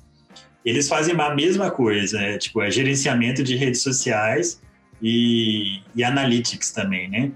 Eles 0.64 0.88
fazem 0.88 1.14
a 1.20 1.36
mesma 1.36 1.70
coisa, 1.70 2.18
né, 2.18 2.38
tipo, 2.38 2.62
é 2.62 2.72
gerenciamento 2.72 3.44
de 3.44 3.56
redes 3.58 3.82
sociais 3.82 4.62
e, 5.02 5.82
e 5.94 6.04
analytics 6.06 6.72
também, 6.72 7.10
né? 7.10 7.32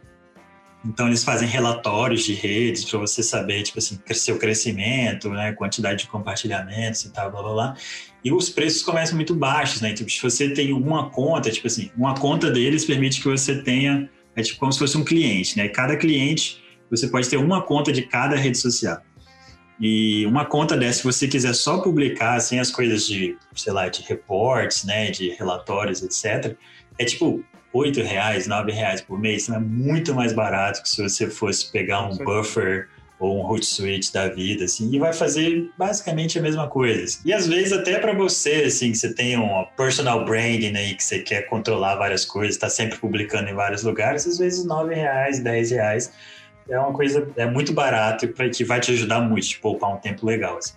Então 0.84 1.08
eles 1.08 1.24
fazem 1.24 1.48
relatórios 1.48 2.24
de 2.24 2.34
redes 2.34 2.86
para 2.86 2.98
você 2.98 3.22
saber, 3.22 3.62
tipo 3.64 3.78
assim, 3.78 4.00
seu 4.14 4.38
crescimento, 4.38 5.30
né, 5.30 5.54
quantidade 5.54 6.04
de 6.04 6.10
compartilhamentos 6.10 7.06
e 7.06 7.12
tal, 7.12 7.32
blá 7.32 7.42
blá 7.42 7.54
blá. 7.54 7.76
E 8.24 8.32
os 8.32 8.50
preços 8.50 8.82
começam 8.82 9.16
muito 9.16 9.36
baixos, 9.36 9.82
né? 9.82 9.94
Tipo, 9.94 10.10
se 10.10 10.22
você 10.22 10.50
tem 10.50 10.74
uma 10.74 11.10
conta, 11.10 11.52
tipo 11.52 11.68
assim, 11.68 11.92
uma 11.96 12.16
conta 12.16 12.50
deles 12.50 12.86
permite 12.86 13.22
que 13.22 13.28
você 13.28 13.62
tenha, 13.62 14.10
é 14.36 14.42
tipo 14.42 14.60
como 14.60 14.72
se 14.72 14.80
fosse 14.80 14.98
um 14.98 15.04
cliente, 15.04 15.58
né? 15.58 15.68
Cada 15.70 15.96
cliente 15.96 16.62
você 16.90 17.08
pode 17.08 17.30
ter 17.30 17.38
uma 17.38 17.62
conta 17.62 17.92
de 17.92 18.02
cada 18.04 18.36
rede 18.36 18.58
social. 18.58 19.02
E 19.80 20.26
uma 20.28 20.46
conta 20.46 20.78
dessa, 20.78 21.00
se 21.00 21.04
você 21.04 21.28
quiser 21.28 21.54
só 21.54 21.80
publicar 21.80 22.36
assim 22.36 22.60
as 22.60 22.70
coisas 22.70 23.08
de, 23.08 23.36
sei 23.56 23.74
lá, 23.74 23.90
de 23.90 24.04
reportes, 24.04 24.84
né, 24.84 25.10
de 25.10 25.30
relatórios, 25.32 26.04
etc, 26.04 26.56
é 27.00 27.06
tipo 27.06 27.44
oito 27.74 28.02
reais, 28.02 28.48
nove 28.48 28.72
reais 28.72 29.02
por 29.02 29.20
mês, 29.20 29.44
então 29.44 29.56
é 29.56 29.60
muito 29.60 30.14
mais 30.14 30.34
barato 30.34 30.82
que 30.82 30.90
se 30.90 31.02
você 31.02 31.30
fosse 31.30 31.72
pegar 31.72 32.02
um 32.02 32.18
buffer 32.18 32.90
ou 33.20 33.40
um 33.40 33.46
Hootsuite 33.46 34.12
da 34.12 34.28
vida, 34.28 34.66
assim, 34.66 34.90
e 34.92 34.98
vai 34.98 35.14
fazer 35.14 35.70
basicamente 35.78 36.40
a 36.40 36.42
mesma 36.42 36.68
coisa. 36.68 37.04
Assim. 37.04 37.20
E 37.24 37.32
às 37.32 37.48
vezes 37.48 37.72
até 37.72 38.00
para 38.00 38.14
você, 38.14 38.64
assim, 38.66 38.92
que 38.92 38.98
você 38.98 39.14
tem 39.14 39.38
um 39.38 39.64
personal 39.78 40.26
branding 40.26 40.76
aí, 40.76 40.96
que 40.96 41.04
você 41.04 41.20
quer 41.20 41.44
controlar 41.44 41.96
várias 41.96 42.26
coisas, 42.26 42.56
está 42.56 42.68
sempre 42.68 42.98
publicando 42.98 43.48
em 43.48 43.54
vários 43.54 43.84
lugares, 43.84 44.26
às 44.26 44.40
vezes 44.40 44.66
nove 44.66 44.96
reais, 44.96 45.40
dez 45.40 45.70
reais 45.70 46.12
é 46.70 46.80
uma 46.80 46.94
coisa, 46.94 47.28
é 47.36 47.46
muito 47.46 47.74
barato 47.74 48.28
para 48.30 48.50
que 48.50 48.64
vai 48.64 48.80
te 48.80 48.92
ajudar 48.92 49.20
muito, 49.22 49.48
te 49.48 49.60
poupar 49.60 49.94
um 49.94 49.98
tempo 49.98 50.26
legal. 50.26 50.58
Assim. 50.58 50.74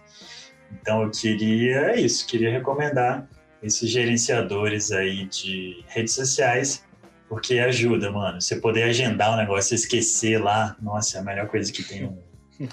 Então 0.73 1.03
eu 1.03 1.11
queria 1.11 1.93
é 1.93 2.01
isso, 2.01 2.27
queria 2.27 2.51
recomendar 2.51 3.27
esses 3.64 3.90
gerenciadores 3.90 4.92
aí 4.92 5.25
de 5.25 5.83
redes 5.88 6.12
sociais, 6.14 6.85
porque 7.28 7.59
ajuda, 7.59 8.12
mano. 8.12 8.40
Você 8.40 8.56
poder 8.56 8.83
agendar 8.83 9.33
um 9.33 9.37
negócio, 9.37 9.75
esquecer 9.75 10.38
lá, 10.38 10.76
nossa, 10.80 11.16
é 11.16 11.21
a 11.21 11.25
melhor 11.25 11.49
coisa 11.49 11.73
que 11.73 11.83
tem. 11.83 12.16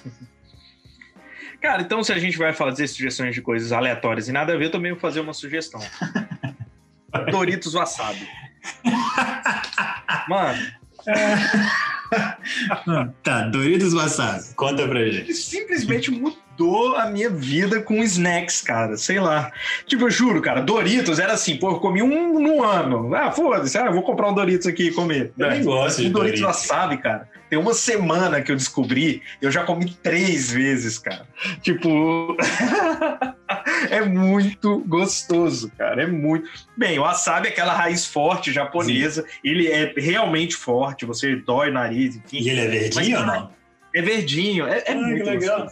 Cara, 1.61 1.81
então 1.83 2.03
se 2.03 2.11
a 2.11 2.19
gente 2.19 2.37
vai 2.37 2.53
fazer 2.53 2.87
sugestões 2.87 3.33
de 3.33 3.41
coisas 3.41 3.71
aleatórias 3.71 4.27
e 4.27 4.31
nada 4.31 4.53
a 4.53 4.57
ver, 4.57 4.65
eu 4.65 4.71
também 4.71 4.91
vou 4.91 4.99
fazer 4.99 5.21
uma 5.21 5.33
sugestão. 5.33 5.79
Doritos 7.31 7.73
Wasabi. 7.73 8.27
Mano. 10.27 10.59
tá, 13.23 13.41
Doritos 13.47 13.93
Wasabi. 13.93 14.53
Conta 14.55 14.87
pra 14.87 15.07
gente. 15.09 15.33
Simplesmente 15.33 16.11
mudou 16.11 16.95
a 16.95 17.07
minha 17.07 17.29
vida 17.29 17.81
com 17.81 18.03
snacks, 18.03 18.61
cara. 18.61 18.97
Sei 18.97 19.19
lá. 19.19 19.51
Tipo, 19.85 20.05
eu 20.05 20.09
juro, 20.09 20.41
cara, 20.41 20.61
Doritos 20.61 21.19
era 21.19 21.33
assim, 21.33 21.57
pô, 21.57 21.71
eu 21.71 21.79
comi 21.79 22.01
um 22.01 22.39
no 22.39 22.63
ano. 22.63 23.13
Ah, 23.15 23.31
foda-se, 23.31 23.77
ah, 23.77 23.89
vou 23.89 24.03
comprar 24.03 24.29
um 24.29 24.33
Doritos 24.33 24.67
aqui 24.67 24.87
e 24.87 24.91
comer. 24.91 25.33
Eu 25.37 25.49
nem 25.49 25.63
gosto 25.63 26.01
de 26.01 26.09
Doritos. 26.09 26.41
Doritos 26.41 26.69
Wasabi, 26.69 26.97
cara. 26.97 27.29
Tem 27.49 27.59
uma 27.59 27.73
semana 27.73 28.41
que 28.41 28.51
eu 28.51 28.55
descobri, 28.55 29.21
eu 29.41 29.51
já 29.51 29.65
comi 29.65 29.93
três 30.01 30.51
vezes, 30.51 30.97
cara. 30.97 31.27
Tipo. 31.61 32.37
é 33.89 34.05
muito 34.05 34.79
gostoso, 34.87 35.71
cara. 35.77 36.03
É 36.03 36.07
muito. 36.07 36.49
Bem, 36.77 36.99
o 36.99 37.03
wasabi 37.03 37.47
é 37.47 37.51
aquela 37.51 37.73
raiz 37.73 38.05
forte 38.05 38.51
japonesa. 38.51 39.23
Sim. 39.23 39.27
Ele 39.43 39.67
é 39.67 39.93
realmente 39.97 40.55
forte, 40.55 41.05
você 41.05 41.35
dói 41.35 41.69
o 41.69 41.73
nariz, 41.73 42.15
enfim. 42.15 42.37
E 42.37 42.49
ele 42.49 42.59
é 42.59 42.67
verdinho 42.67 43.19
ou 43.19 43.25
não? 43.25 43.61
É 43.93 44.01
verdinho, 44.01 44.67
é, 44.67 44.83
é 44.85 44.93
ah, 44.93 44.95
muito 44.95 45.25
legal. 45.25 45.67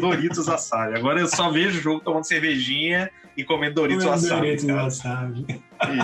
Doritos 0.00 0.46
wasabi. 0.46 0.96
Agora 0.96 1.20
eu 1.20 1.26
só 1.26 1.50
vejo 1.50 1.78
o 1.78 1.82
jogo 1.82 2.00
tomando 2.00 2.24
cervejinha 2.24 3.10
e 3.36 3.44
comendo 3.44 3.74
Doritos 3.74 4.04
wasabi. 4.04 4.56
Doritos 4.56 4.64
wasabi. 4.64 5.46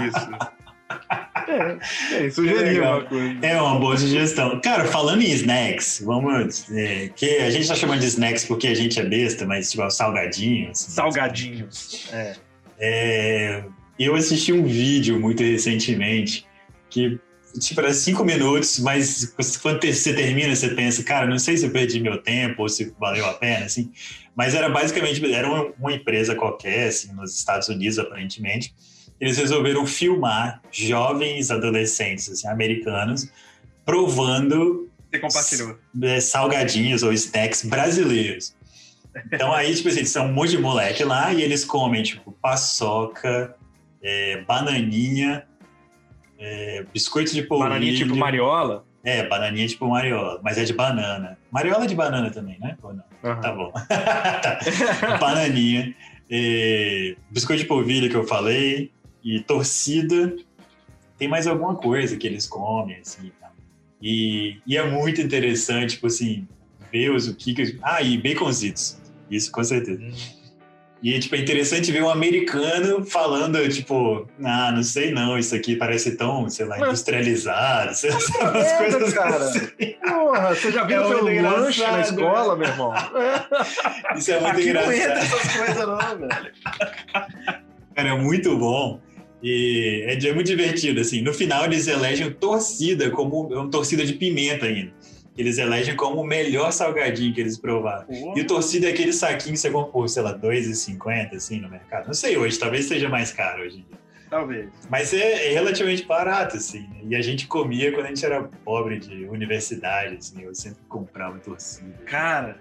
Isso. 0.06 0.50
É, 1.50 2.26
é 2.26 2.30
sugerir 2.30 2.80
uma 2.80 3.04
coisa. 3.04 3.38
É 3.42 3.60
uma 3.60 3.78
boa 3.78 3.96
sugestão. 3.96 4.60
Cara, 4.60 4.84
falando 4.84 5.22
em 5.22 5.30
snacks, 5.32 6.02
vamos. 6.04 6.70
É, 6.70 7.08
que 7.14 7.38
a 7.38 7.50
gente 7.50 7.66
tá 7.66 7.74
chamando 7.74 8.00
de 8.00 8.06
snacks 8.06 8.44
porque 8.44 8.68
a 8.68 8.74
gente 8.74 8.98
é 9.00 9.04
besta, 9.04 9.44
mas 9.46 9.70
tipo, 9.70 9.88
salgadinhos. 9.90 10.78
Salgadinhos. 10.78 12.08
É. 12.12 12.36
é. 12.78 13.64
Eu 13.98 14.14
assisti 14.14 14.52
um 14.52 14.64
vídeo 14.64 15.20
muito 15.20 15.42
recentemente 15.42 16.46
que 16.88 17.20
tipo, 17.58 17.80
era 17.80 17.92
cinco 17.92 18.24
minutos, 18.24 18.78
mas 18.78 19.34
quando 19.60 19.84
você 19.84 20.14
termina, 20.14 20.54
você 20.54 20.68
pensa, 20.68 21.02
cara, 21.02 21.26
não 21.26 21.38
sei 21.38 21.56
se 21.56 21.66
eu 21.66 21.70
perdi 21.70 22.00
meu 22.00 22.18
tempo 22.18 22.62
ou 22.62 22.68
se 22.68 22.94
valeu 22.98 23.26
a 23.26 23.34
pena, 23.34 23.66
assim. 23.66 23.90
Mas 24.36 24.54
era 24.54 24.68
basicamente, 24.68 25.24
era 25.32 25.48
uma, 25.48 25.72
uma 25.78 25.92
empresa 25.92 26.34
qualquer, 26.34 26.88
assim, 26.88 27.12
nos 27.12 27.36
Estados 27.36 27.68
Unidos, 27.68 27.98
aparentemente, 27.98 28.74
eles 29.20 29.36
resolveram 29.36 29.86
filmar 29.86 30.62
jovens 30.72 31.50
adolescentes 31.50 32.30
assim, 32.30 32.48
americanos 32.48 33.30
provando 33.84 34.88
é, 36.02 36.20
salgadinhos 36.20 37.02
ou 37.02 37.12
snacks 37.12 37.64
brasileiros. 37.64 38.54
Então 39.32 39.52
aí, 39.52 39.74
tipo 39.74 39.88
assim, 39.88 40.04
são 40.04 40.26
um 40.26 40.32
monte 40.32 40.50
de 40.50 40.58
moleque 40.58 41.02
lá 41.02 41.32
e 41.32 41.42
eles 41.42 41.64
comem, 41.64 42.02
tipo, 42.02 42.30
paçoca, 42.40 43.56
é, 44.02 44.42
bananinha, 44.42 45.44
é, 46.38 46.84
biscoito 46.92 47.32
de 47.32 47.42
polvilho. 47.42 47.70
Bananinha 47.70 47.94
tipo 47.96 48.16
mariola? 48.16 48.84
É, 49.02 49.26
bananinha 49.26 49.66
tipo 49.66 49.88
mariola, 49.88 50.40
mas 50.42 50.56
é 50.58 50.64
de 50.64 50.72
banana. 50.72 51.36
Mariola 51.50 51.84
é 51.84 51.88
de 51.88 51.94
banana 51.94 52.30
também, 52.30 52.58
né? 52.60 52.76
Ou 52.82 52.94
não? 52.94 53.04
Uhum. 53.22 53.40
Tá 53.40 53.52
bom. 53.52 53.72
tá. 53.90 55.18
Bananinha, 55.18 55.94
é, 56.30 57.16
biscoito 57.30 57.62
de 57.62 57.68
polvilho 57.68 58.08
que 58.08 58.16
eu 58.16 58.26
falei, 58.26 58.92
e 59.22 59.40
torcida 59.40 60.34
tem 61.18 61.28
mais 61.28 61.46
alguma 61.46 61.74
coisa 61.76 62.16
que 62.16 62.26
eles 62.26 62.46
comem, 62.46 62.96
assim. 62.96 63.30
Tá? 63.40 63.50
E, 64.00 64.58
e 64.66 64.76
é 64.76 64.82
muito 64.82 65.20
interessante, 65.20 65.94
tipo 65.94 66.06
assim, 66.06 66.48
ver 66.90 67.10
os 67.10 67.28
o 67.28 67.34
que. 67.34 67.78
Ah, 67.82 68.00
e 68.02 68.16
baconzitos. 68.16 68.98
Isso, 69.30 69.52
com 69.52 69.62
certeza. 69.62 70.02
Hum. 70.02 70.12
E 71.02 71.18
tipo, 71.18 71.34
é 71.34 71.38
interessante 71.38 71.90
ver 71.90 72.02
um 72.02 72.10
americano 72.10 73.04
falando, 73.06 73.66
tipo, 73.70 74.28
ah, 74.44 74.70
não 74.70 74.82
sei 74.82 75.10
não, 75.10 75.38
isso 75.38 75.54
aqui 75.54 75.74
parece 75.74 76.14
tão, 76.14 76.48
sei 76.50 76.66
lá, 76.66 76.78
industrializado, 76.78 77.94
sei 77.94 78.10
lá, 78.10 78.18
umas 78.50 78.66
é, 78.66 78.76
coisas 78.76 79.14
cara. 79.14 79.36
Assim. 79.36 79.66
Porra, 80.02 80.54
você 80.54 80.70
já 80.70 80.84
viu 80.84 81.02
é 81.02 81.06
seu 81.06 81.24
lanche 81.24 81.82
na 81.82 82.00
escola, 82.00 82.54
meu 82.54 82.68
irmão? 82.68 82.92
Isso 84.14 84.30
é 84.30 84.40
muito 84.40 84.56
aqui 84.56 84.68
engraçado. 84.68 84.90
Não 84.90 84.98
entra 84.98 85.18
essas 85.18 85.56
coisas 85.56 85.76
não, 85.76 86.18
velho. 86.18 86.52
Cara, 87.94 88.08
é 88.08 88.16
muito 88.18 88.58
bom 88.58 89.00
e 89.42 90.04
é, 90.06 90.28
é 90.28 90.34
muito 90.34 90.46
divertido, 90.46 91.00
assim. 91.00 91.22
No 91.22 91.32
final, 91.32 91.64
eles 91.64 91.86
elegem 91.86 92.30
torcida 92.30 93.10
como 93.10 93.46
uma 93.48 93.70
torcida 93.70 94.04
de 94.04 94.14
pimenta 94.14 94.66
ainda. 94.66 94.92
Eles 95.36 95.58
elegem 95.58 95.96
como 95.96 96.20
o 96.20 96.24
melhor 96.24 96.70
salgadinho 96.72 97.32
que 97.32 97.40
eles 97.40 97.56
provaram. 97.56 98.06
E 98.36 98.40
o 98.40 98.46
torcida 98.46 98.88
é 98.88 98.90
aquele 98.90 99.12
saquinho 99.12 99.54
que 99.54 99.60
você 99.60 99.70
compra 99.70 100.08
sei 100.08 100.22
lá, 100.22 100.32
R$2,50 100.32 101.34
assim 101.34 101.60
no 101.60 101.70
mercado. 101.70 102.06
Não 102.06 102.14
sei 102.14 102.36
hoje, 102.36 102.58
talvez 102.58 102.84
seja 102.84 103.08
mais 103.08 103.32
caro 103.32 103.62
hoje 103.62 103.78
em 103.78 103.84
dia. 103.88 104.00
Talvez. 104.28 104.68
Mas 104.88 105.12
é, 105.12 105.48
é 105.48 105.52
relativamente 105.52 106.04
barato, 106.04 106.56
assim. 106.56 106.82
Né? 106.82 107.00
E 107.08 107.16
a 107.16 107.22
gente 107.22 107.48
comia 107.48 107.90
quando 107.90 108.06
a 108.06 108.08
gente 108.08 108.24
era 108.24 108.44
pobre 108.64 109.00
de 109.00 109.24
universidade, 109.24 110.16
assim. 110.16 110.42
Eu 110.42 110.54
sempre 110.54 110.80
comprava 110.88 111.38
torcida. 111.38 111.92
Cara, 112.06 112.56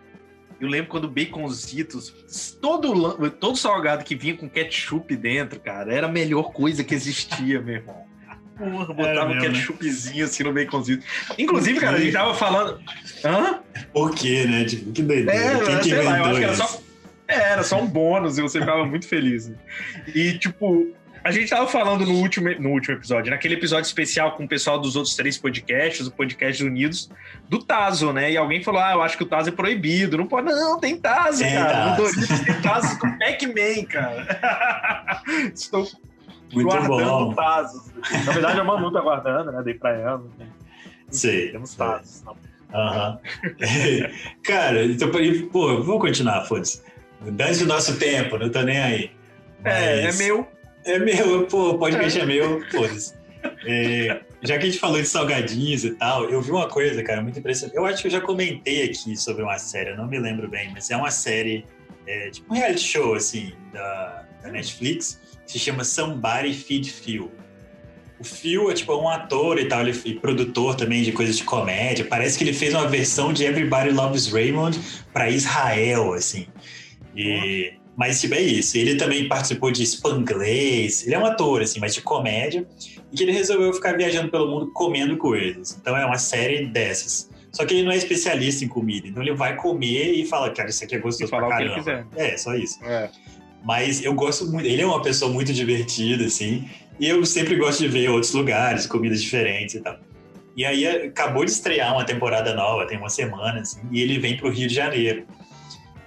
eu 0.60 0.68
lembro 0.68 0.90
quando 0.90 1.10
baconzitos, 1.10 2.14
todo, 2.62 3.30
todo 3.32 3.56
salgado 3.56 4.04
que 4.04 4.16
vinha 4.16 4.36
com 4.36 4.50
ketchup 4.50 5.16
dentro, 5.16 5.60
cara, 5.60 5.94
era 5.94 6.08
a 6.08 6.12
melhor 6.12 6.52
coisa 6.52 6.84
que 6.84 6.94
existia, 6.94 7.62
meu 7.62 7.76
irmão. 7.76 8.10
Porra, 8.58 8.94
botava 8.94 9.32
um 9.32 9.40
ketchupzinho 9.40 10.26
assim 10.26 10.44
no 10.44 10.54
baconzito. 10.54 11.06
Inclusive, 11.38 11.80
cara, 11.80 11.96
a 11.96 12.00
gente 12.00 12.12
tava 12.12 12.34
falando. 12.34 12.82
Hã? 13.24 13.62
Por 13.94 14.14
quê, 14.14 14.46
né? 14.46 14.66
Tipo, 14.66 14.92
que 14.92 15.02
doideira. 15.02 15.34
É, 15.34 15.66
Quem 15.66 15.80
que 15.80 15.96
lá, 15.96 16.18
eu 16.18 16.26
acho 16.26 16.40
que 16.40 16.44
era 16.44 16.56
só. 16.56 16.82
É, 17.26 17.36
era 17.36 17.64
só 17.64 17.80
um 17.80 17.88
bônus 17.88 18.38
e 18.38 18.42
você 18.42 18.60
ficava 18.60 18.86
muito 18.86 19.08
feliz. 19.08 19.52
E, 20.14 20.38
tipo, 20.38 20.92
a 21.24 21.32
gente 21.32 21.50
tava 21.50 21.68
falando 21.68 22.06
no 22.06 22.14
último, 22.14 22.50
no 22.60 22.70
último 22.70 22.96
episódio, 22.96 23.32
naquele 23.32 23.56
episódio 23.56 23.88
especial 23.88 24.34
com 24.34 24.44
o 24.44 24.48
pessoal 24.48 24.80
dos 24.80 24.96
outros 24.96 25.16
três 25.16 25.38
podcasts, 25.38 26.08
o 26.08 26.12
podcast 26.12 26.64
Unidos, 26.64 27.10
do 27.48 27.60
Tazo, 27.60 28.14
né? 28.14 28.32
E 28.32 28.38
alguém 28.38 28.64
falou: 28.64 28.82
Ah, 28.82 28.94
eu 28.94 29.02
acho 29.02 29.18
que 29.18 29.24
o 29.24 29.26
Tazo 29.26 29.50
é 29.50 29.52
proibido. 29.52 30.18
Não 30.18 30.28
pode, 30.28 30.48
não, 30.48 30.80
tem 30.80 30.98
Tazo, 30.98 31.44
é 31.44 31.54
cara. 31.54 31.74
Tazo. 31.74 31.90
No 31.90 31.98
Doritos 31.98 32.40
tem 32.40 32.62
Tazo 32.62 33.00
com 33.00 33.18
Pac-Man, 33.18 33.86
cara. 33.90 35.22
Estou 35.54 35.88
Muito 36.54 36.68
guardando 36.68 37.36
Tazos. 37.36 37.92
Na 38.26 38.32
verdade, 38.32 38.60
a 38.60 38.64
Manu 38.64 38.92
tá 38.92 39.02
guardando, 39.02 39.52
né? 39.52 39.62
Dei 39.64 39.74
pra 39.74 39.96
ela. 39.96 40.24
Né? 40.38 40.48
Sei. 41.10 41.52
Temos 41.52 41.76
Tazos. 41.76 42.24
Aham. 42.74 43.20
Uhum. 43.44 44.10
cara, 44.44 44.86
então, 44.86 45.10
pô, 45.52 45.82
vou 45.84 46.00
continuar, 46.00 46.46
foda-se. 46.46 46.82
Dane 47.22 47.64
o 47.64 47.68
nosso 47.68 47.98
tempo, 47.98 48.38
não 48.38 48.50
tô 48.50 48.62
nem 48.62 48.80
aí. 48.80 49.12
Mas... 49.64 49.74
É, 49.74 50.04
é 50.06 50.14
meu. 50.14 50.48
É 50.86 50.98
meu, 50.98 51.46
pô, 51.48 51.78
podcast 51.78 52.20
é 52.20 52.26
meu, 52.26 52.62
foda-se. 52.72 53.14
É, 53.66 54.22
já 54.42 54.58
que 54.58 54.64
a 54.64 54.70
gente 54.70 54.80
falou 54.80 55.02
de 55.02 55.08
salgadinhos 55.08 55.84
e 55.84 55.92
tal, 55.92 56.30
eu 56.30 56.42
vi 56.42 56.52
uma 56.52 56.68
coisa, 56.68 57.04
cara, 57.04 57.22
muito 57.22 57.40
impressionante. 57.40 57.76
Eu 57.76 57.86
acho 57.86 58.02
que 58.02 58.08
eu 58.08 58.12
já 58.12 58.22
comentei 58.22 58.84
aqui 58.84 59.16
sobre 59.18 59.44
uma 59.44 59.58
série, 59.58 59.92
eu 59.92 59.98
não 59.98 60.08
me 60.08 60.20
lembro 60.20 60.48
bem, 60.48 60.72
mas 60.74 60.90
é 60.90 60.96
uma 60.96 61.12
série, 61.12 61.66
é, 62.08 62.30
tipo 62.30 62.54
um 62.54 62.58
reality 62.58 62.82
show, 62.82 63.14
assim, 63.14 63.54
da, 63.74 64.26
da 64.42 64.50
Netflix, 64.50 65.20
que 65.46 65.54
se 65.54 65.60
chama 65.60 65.84
Somebody 65.84 66.54
Feed 66.54 66.92
Phil. 66.92 67.32
O 68.20 68.24
Phil 68.24 68.70
é 68.70 68.74
tipo 68.74 68.94
um 68.96 69.08
ator 69.08 69.58
e 69.58 69.66
tal, 69.66 69.82
ele 69.82 69.98
e 70.04 70.14
produtor 70.16 70.76
também 70.76 71.04
de 71.04 71.14
coisas 71.14 71.38
de 71.38 71.44
comédia. 71.46 72.04
Parece 72.04 72.38
que 72.38 72.44
ele 72.44 72.52
fez 72.52 72.74
uma 72.74 72.86
versão 72.86 73.32
de 73.32 73.46
Everybody 73.46 73.92
Loves 73.92 74.28
Raymond 74.28 74.78
para 75.14 75.30
Israel, 75.30 76.14
assim. 76.14 76.48
E 77.16 77.79
mas, 78.00 78.22
tipo, 78.22 78.34
é 78.34 78.40
isso. 78.40 78.78
Ele 78.78 78.96
também 78.96 79.28
participou 79.28 79.70
de 79.72 79.86
Spanglês. 79.86 81.06
Ele 81.06 81.16
é 81.16 81.20
um 81.20 81.26
ator, 81.26 81.62
assim, 81.62 81.82
mas 81.82 81.94
de 81.94 82.02
comédia. 82.02 82.66
E 83.12 83.18
que 83.18 83.24
ele 83.24 83.34
resolveu 83.34 83.74
ficar 83.74 83.98
viajando 83.98 84.32
pelo 84.32 84.50
mundo 84.50 84.72
comendo 84.72 85.18
coisas. 85.18 85.78
Então, 85.82 85.98
é 85.98 86.06
uma 86.06 86.18
série 86.18 86.68
dessas. 86.68 87.30
Só 87.52 87.66
que 87.66 87.74
ele 87.74 87.84
não 87.84 87.92
é 87.92 87.98
especialista 87.98 88.64
em 88.64 88.70
comida. 88.70 89.06
Então, 89.06 89.22
ele 89.22 89.34
vai 89.34 89.58
comer 89.58 90.14
e 90.14 90.26
fala, 90.26 90.50
cara, 90.50 90.70
isso 90.70 90.82
aqui 90.82 90.96
é 90.96 91.00
gostoso 91.00 91.30
pra 91.30 91.46
caramba. 91.50 92.08
É, 92.16 92.38
só 92.38 92.56
isso. 92.56 92.82
É. 92.86 93.10
Mas 93.66 94.02
eu 94.02 94.14
gosto 94.14 94.50
muito. 94.50 94.66
Ele 94.66 94.82
é 94.82 94.86
uma 94.86 95.02
pessoa 95.02 95.30
muito 95.30 95.52
divertida, 95.52 96.24
assim. 96.24 96.70
E 97.02 97.10
eu 97.10 97.26
sempre 97.26 97.58
gosto 97.58 97.80
de 97.80 97.90
ver 97.90 98.10
outros 98.10 98.32
lugares, 98.32 98.88
comidas 98.88 99.22
diferentes 99.22 99.76
e 99.76 99.82
tal. 99.82 99.98
E 100.56 100.64
aí, 100.64 100.88
acabou 100.88 101.44
de 101.44 101.52
estrear 101.52 101.94
uma 101.94 102.06
temporada 102.06 102.54
nova, 102.54 102.88
tem 102.88 102.98
uma 102.98 103.10
semana, 103.10 103.60
assim. 103.60 103.82
E 103.92 104.02
ele 104.02 104.18
vem 104.20 104.38
pro 104.38 104.50
Rio 104.50 104.70
de 104.70 104.74
Janeiro. 104.74 105.26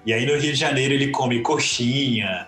E 0.05 0.12
aí 0.12 0.27
no 0.27 0.33
Rio 0.33 0.53
de 0.53 0.55
Janeiro 0.55 0.95
ele 0.95 1.09
come 1.09 1.41
coxinha, 1.41 2.47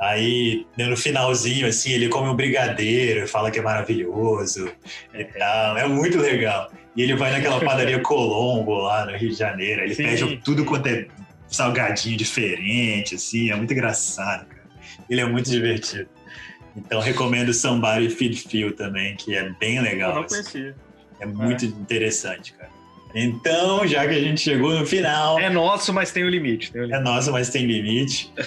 aí 0.00 0.66
no 0.78 0.96
finalzinho, 0.96 1.66
assim, 1.66 1.92
ele 1.92 2.08
come 2.08 2.28
um 2.28 2.34
brigadeiro, 2.34 3.26
fala 3.28 3.50
que 3.50 3.58
é 3.58 3.62
maravilhoso 3.62 4.70
e 5.14 5.24
tal. 5.24 5.76
É 5.76 5.86
muito 5.86 6.18
legal. 6.18 6.70
E 6.96 7.02
ele 7.02 7.14
vai 7.14 7.30
naquela 7.30 7.60
padaria 7.64 8.00
Colombo 8.00 8.74
lá 8.78 9.04
no 9.06 9.16
Rio 9.16 9.30
de 9.30 9.36
Janeiro. 9.36 9.82
Ele 9.82 9.94
Sim. 9.94 10.04
pede 10.04 10.36
tudo 10.38 10.64
quanto 10.64 10.86
é 10.86 11.06
salgadinho 11.48 12.16
diferente, 12.16 13.14
assim. 13.14 13.50
É 13.50 13.56
muito 13.56 13.72
engraçado, 13.72 14.46
cara. 14.46 14.62
Ele 15.08 15.20
é 15.20 15.26
muito 15.26 15.50
divertido. 15.50 16.08
Então 16.76 17.00
recomendo 17.00 17.52
Somebody 17.54 18.10
Feed 18.10 18.36
Feel 18.48 18.72
também, 18.74 19.16
que 19.16 19.34
é 19.34 19.48
bem 19.58 19.76
Eu 19.76 19.82
legal. 19.82 20.14
não 20.14 20.22
assim. 20.22 20.36
conhecia. 20.36 20.74
É 21.20 21.26
muito 21.26 21.64
interessante, 21.64 22.52
cara. 22.52 22.75
Então, 23.18 23.86
já 23.86 24.06
que 24.06 24.14
a 24.14 24.20
gente 24.20 24.42
chegou 24.42 24.78
no 24.78 24.84
final, 24.84 25.40
É 25.40 25.48
nosso, 25.48 25.90
mas 25.90 26.12
tem 26.12 26.22
o 26.22 26.28
limite. 26.28 26.70
Tem 26.70 26.82
o 26.82 26.84
é 26.84 26.86
limite. 26.88 27.02
nosso, 27.02 27.32
mas 27.32 27.48
tem 27.48 27.66
limite. 27.66 28.30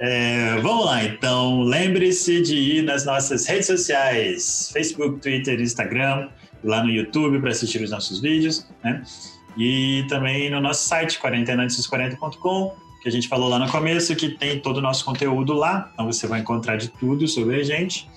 É, 0.00 0.56
vamos 0.60 0.86
lá, 0.86 1.04
então. 1.04 1.62
Lembre-se 1.62 2.42
de 2.42 2.56
ir 2.56 2.82
nas 2.82 3.06
nossas 3.06 3.46
redes 3.46 3.66
sociais: 3.66 4.70
Facebook, 4.72 5.20
Twitter, 5.20 5.60
Instagram, 5.60 6.28
lá 6.64 6.82
no 6.82 6.90
YouTube 6.90 7.38
para 7.40 7.50
assistir 7.50 7.80
os 7.80 7.90
nossos 7.90 8.20
vídeos, 8.20 8.66
né? 8.82 9.02
E 9.56 10.04
também 10.08 10.50
no 10.50 10.60
nosso 10.60 10.88
site, 10.88 11.18
quarentenaantes40.com, 11.20 12.74
que 13.02 13.08
a 13.08 13.12
gente 13.12 13.28
falou 13.28 13.48
lá 13.48 13.58
no 13.58 13.70
começo, 13.70 14.16
que 14.16 14.30
tem 14.30 14.58
todo 14.58 14.78
o 14.78 14.82
nosso 14.82 15.04
conteúdo 15.04 15.52
lá. 15.52 15.90
Então 15.94 16.06
você 16.06 16.26
vai 16.26 16.40
encontrar 16.40 16.76
de 16.76 16.88
tudo 16.88 17.28
sobre 17.28 17.60
a 17.60 17.62
gente. 17.62 18.08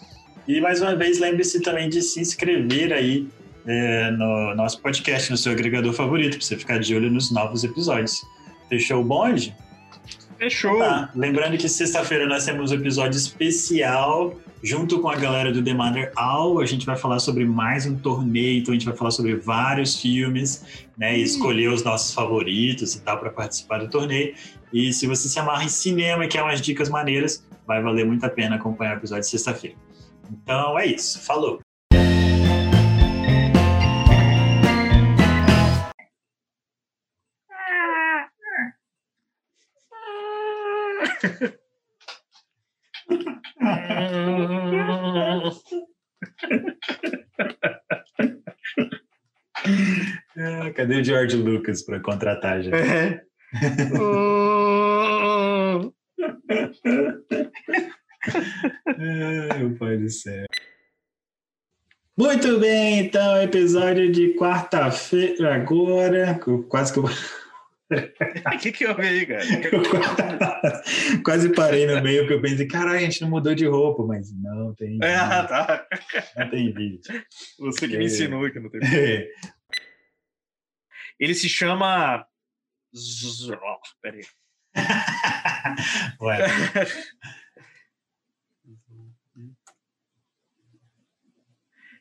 E 0.48 0.60
mais 0.60 0.82
uma 0.82 0.96
vez, 0.96 1.20
lembre-se 1.20 1.62
também 1.62 1.90
de 1.90 2.02
se 2.02 2.20
inscrever 2.20 2.92
aí 2.92 3.28
é, 3.68 4.12
no 4.12 4.56
nosso 4.56 4.82
podcast, 4.82 5.30
no 5.30 5.38
seu 5.38 5.52
agregador 5.52 5.92
favorito, 5.94 6.38
para 6.38 6.46
você 6.46 6.58
ficar 6.58 6.80
de 6.80 6.96
olho 6.96 7.12
nos 7.12 7.30
novos 7.30 7.64
episódios. 7.64 8.26
Fechou 8.70 9.02
o 9.02 9.04
bonde? 9.04 9.54
Fechou. 10.38 10.78
Tá. 10.80 11.12
Lembrando 11.14 11.58
que 11.58 11.68
sexta-feira 11.68 12.28
nós 12.28 12.46
temos 12.46 12.72
um 12.72 12.76
episódio 12.76 13.18
especial 13.18 14.36
junto 14.64 15.00
com 15.00 15.10
a 15.10 15.16
galera 15.16 15.52
do 15.52 15.64
The 15.64 15.74
Mother 15.74 16.12
All. 16.16 16.60
A 16.60 16.66
gente 16.66 16.86
vai 16.86 16.96
falar 16.96 17.20
sobre 17.20 17.44
mais 17.44 17.86
um 17.86 17.98
torneio, 17.98 18.60
então 18.60 18.72
a 18.72 18.76
gente 18.78 18.86
vai 18.86 18.96
falar 18.96 19.12
sobre 19.12 19.36
vários 19.36 20.00
filmes, 20.00 20.86
né? 20.98 21.18
E 21.18 21.24
escolher 21.24 21.70
os 21.70 21.84
nossos 21.84 22.14
favoritos 22.14 22.96
e 22.96 23.02
tal 23.02 23.18
para 23.18 23.32
participar 23.32 23.80
do 23.80 23.90
torneio. 23.90 24.34
E 24.72 24.94
se 24.94 25.08
você 25.08 25.28
se 25.28 25.40
amarra 25.40 25.64
em 25.64 25.70
cinema 25.70 26.26
e 26.26 26.28
quer 26.28 26.44
umas 26.44 26.62
dicas 26.62 26.88
maneiras, 26.88 27.46
vai 27.66 27.82
valer 27.82 28.06
muito 28.06 28.24
a 28.24 28.30
pena 28.30 28.56
acompanhar 28.56 28.96
o 28.96 29.00
episódio 29.00 29.24
de 29.24 29.30
sexta-feira. 29.30 29.76
Então 30.32 30.78
é 30.78 30.86
isso. 30.86 31.20
Falou! 31.26 31.67
Ah, 50.38 50.72
cadê 50.76 51.02
o 51.02 51.04
George 51.04 51.36
Lucas 51.36 51.84
para 51.84 52.00
contratar 52.00 52.62
já? 52.62 52.76
É. 52.78 53.22
Ai, 59.00 59.60
meu 59.60 59.76
pai 59.78 59.98
do 59.98 60.10
céu. 60.10 60.46
Muito 62.18 62.60
bem, 62.60 63.00
então, 63.00 63.42
episódio 63.42 64.12
de 64.12 64.34
quarta-feira 64.36 65.56
agora. 65.56 66.40
Quase 66.68 66.94
que 66.94 67.00
eu, 67.00 67.06
O 68.54 68.58
que 68.60 68.72
que 68.72 68.86
eu 68.86 68.96
vi 68.96 69.08
aí, 69.08 69.26
cara? 69.26 69.44
eu 71.14 71.24
quase 71.24 71.54
parei 71.54 71.86
no 71.88 72.02
meio, 72.04 72.22
porque 72.22 72.34
eu 72.34 72.42
pensei, 72.42 72.68
caralho, 72.68 72.98
a 72.98 73.02
gente 73.02 73.22
não 73.22 73.30
mudou 73.30 73.56
de 73.56 73.66
roupa, 73.66 74.04
mas 74.06 74.32
não 74.34 74.74
tem 74.76 75.00
É, 75.02 75.18
vídeo. 75.18 75.48
tá. 75.48 75.88
Não 76.38 76.50
tem 76.50 76.74
vídeo. 76.74 77.00
Você 77.60 77.88
que 77.88 77.98
me 77.98 78.04
É. 78.04 78.08
ensinou 78.08 78.52
que 78.52 78.60
não 78.60 78.70
tem. 78.70 78.82
É. 78.84 79.30
Ele 81.20 81.34
se 81.34 81.48
chama. 81.50 82.28
Ó, 83.62 83.78
Peraí. 84.02 84.22
Ué, 86.22 86.38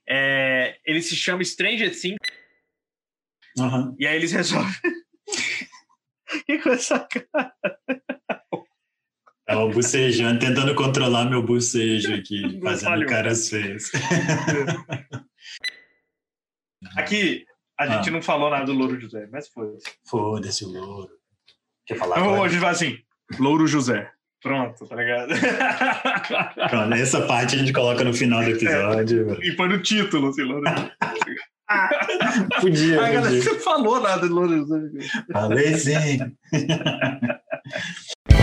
É, 0.09 0.79
ele 0.85 1.03
se 1.03 1.17
chama 1.17 1.43
Stranger 1.45 1.91
Things 1.99 2.19
aham. 3.59 3.95
e 3.99 4.07
aí 4.07 4.17
eles 4.17 4.33
resolvem. 4.33 4.73
Que 6.47 6.59
com 6.59 6.71
essa 6.71 7.01
cara? 7.01 7.53
Tava 9.47 9.69
bocejando, 9.69 10.41
tentando 10.41 10.75
controlar 10.75 11.29
meu 11.31 11.43
bocejo 11.43 12.15
aqui, 12.15 12.59
fazendo 12.63 12.91
falhou. 12.91 13.09
caras 13.09 13.49
feias. 13.49 13.91
Aqui, 16.97 17.45
a 17.79 17.85
Ah. 17.85 17.89
gente 17.97 18.11
não 18.11 18.23
falou 18.23 18.51
nada 18.51 18.65
do 18.67 18.73
Louro 18.73 18.99
José, 19.01 19.27
mas 19.31 19.49
foi. 19.49 19.67
Foda-se 20.09 20.65
o 20.65 20.69
louro. 20.69 21.11
Quer 21.87 21.97
falar 21.97 22.17
Então, 22.17 22.29
agora? 22.29 22.43
hoje 22.43 22.59
vai 22.59 22.71
assim: 22.71 22.99
Louro 23.39 23.67
José. 23.67 24.11
Pronto, 24.43 24.87
tá 24.87 24.95
ligado? 24.97 25.33
Pronto, 26.71 26.95
essa 26.95 27.27
parte 27.27 27.57
a 27.57 27.59
gente 27.59 27.73
coloca 27.73 28.05
no 28.05 28.13
final 28.15 28.45
do 28.45 28.51
episódio. 28.51 29.43
e 29.43 29.53
põe 29.57 29.69
no 29.69 29.83
título, 29.83 30.29
assim, 30.29 30.43
Louro 30.43 30.65
José. 30.69 30.93
Podia, 32.61 32.97
Ah, 33.01 33.11
galera, 33.11 33.23
podia. 33.23 33.43
você 33.43 33.59
falou 33.61 34.01
nada 34.01 34.29
do 34.29 34.35
Louro 34.35 34.57
José. 34.59 34.81
Falei 35.33 35.75
sim. 35.77 36.19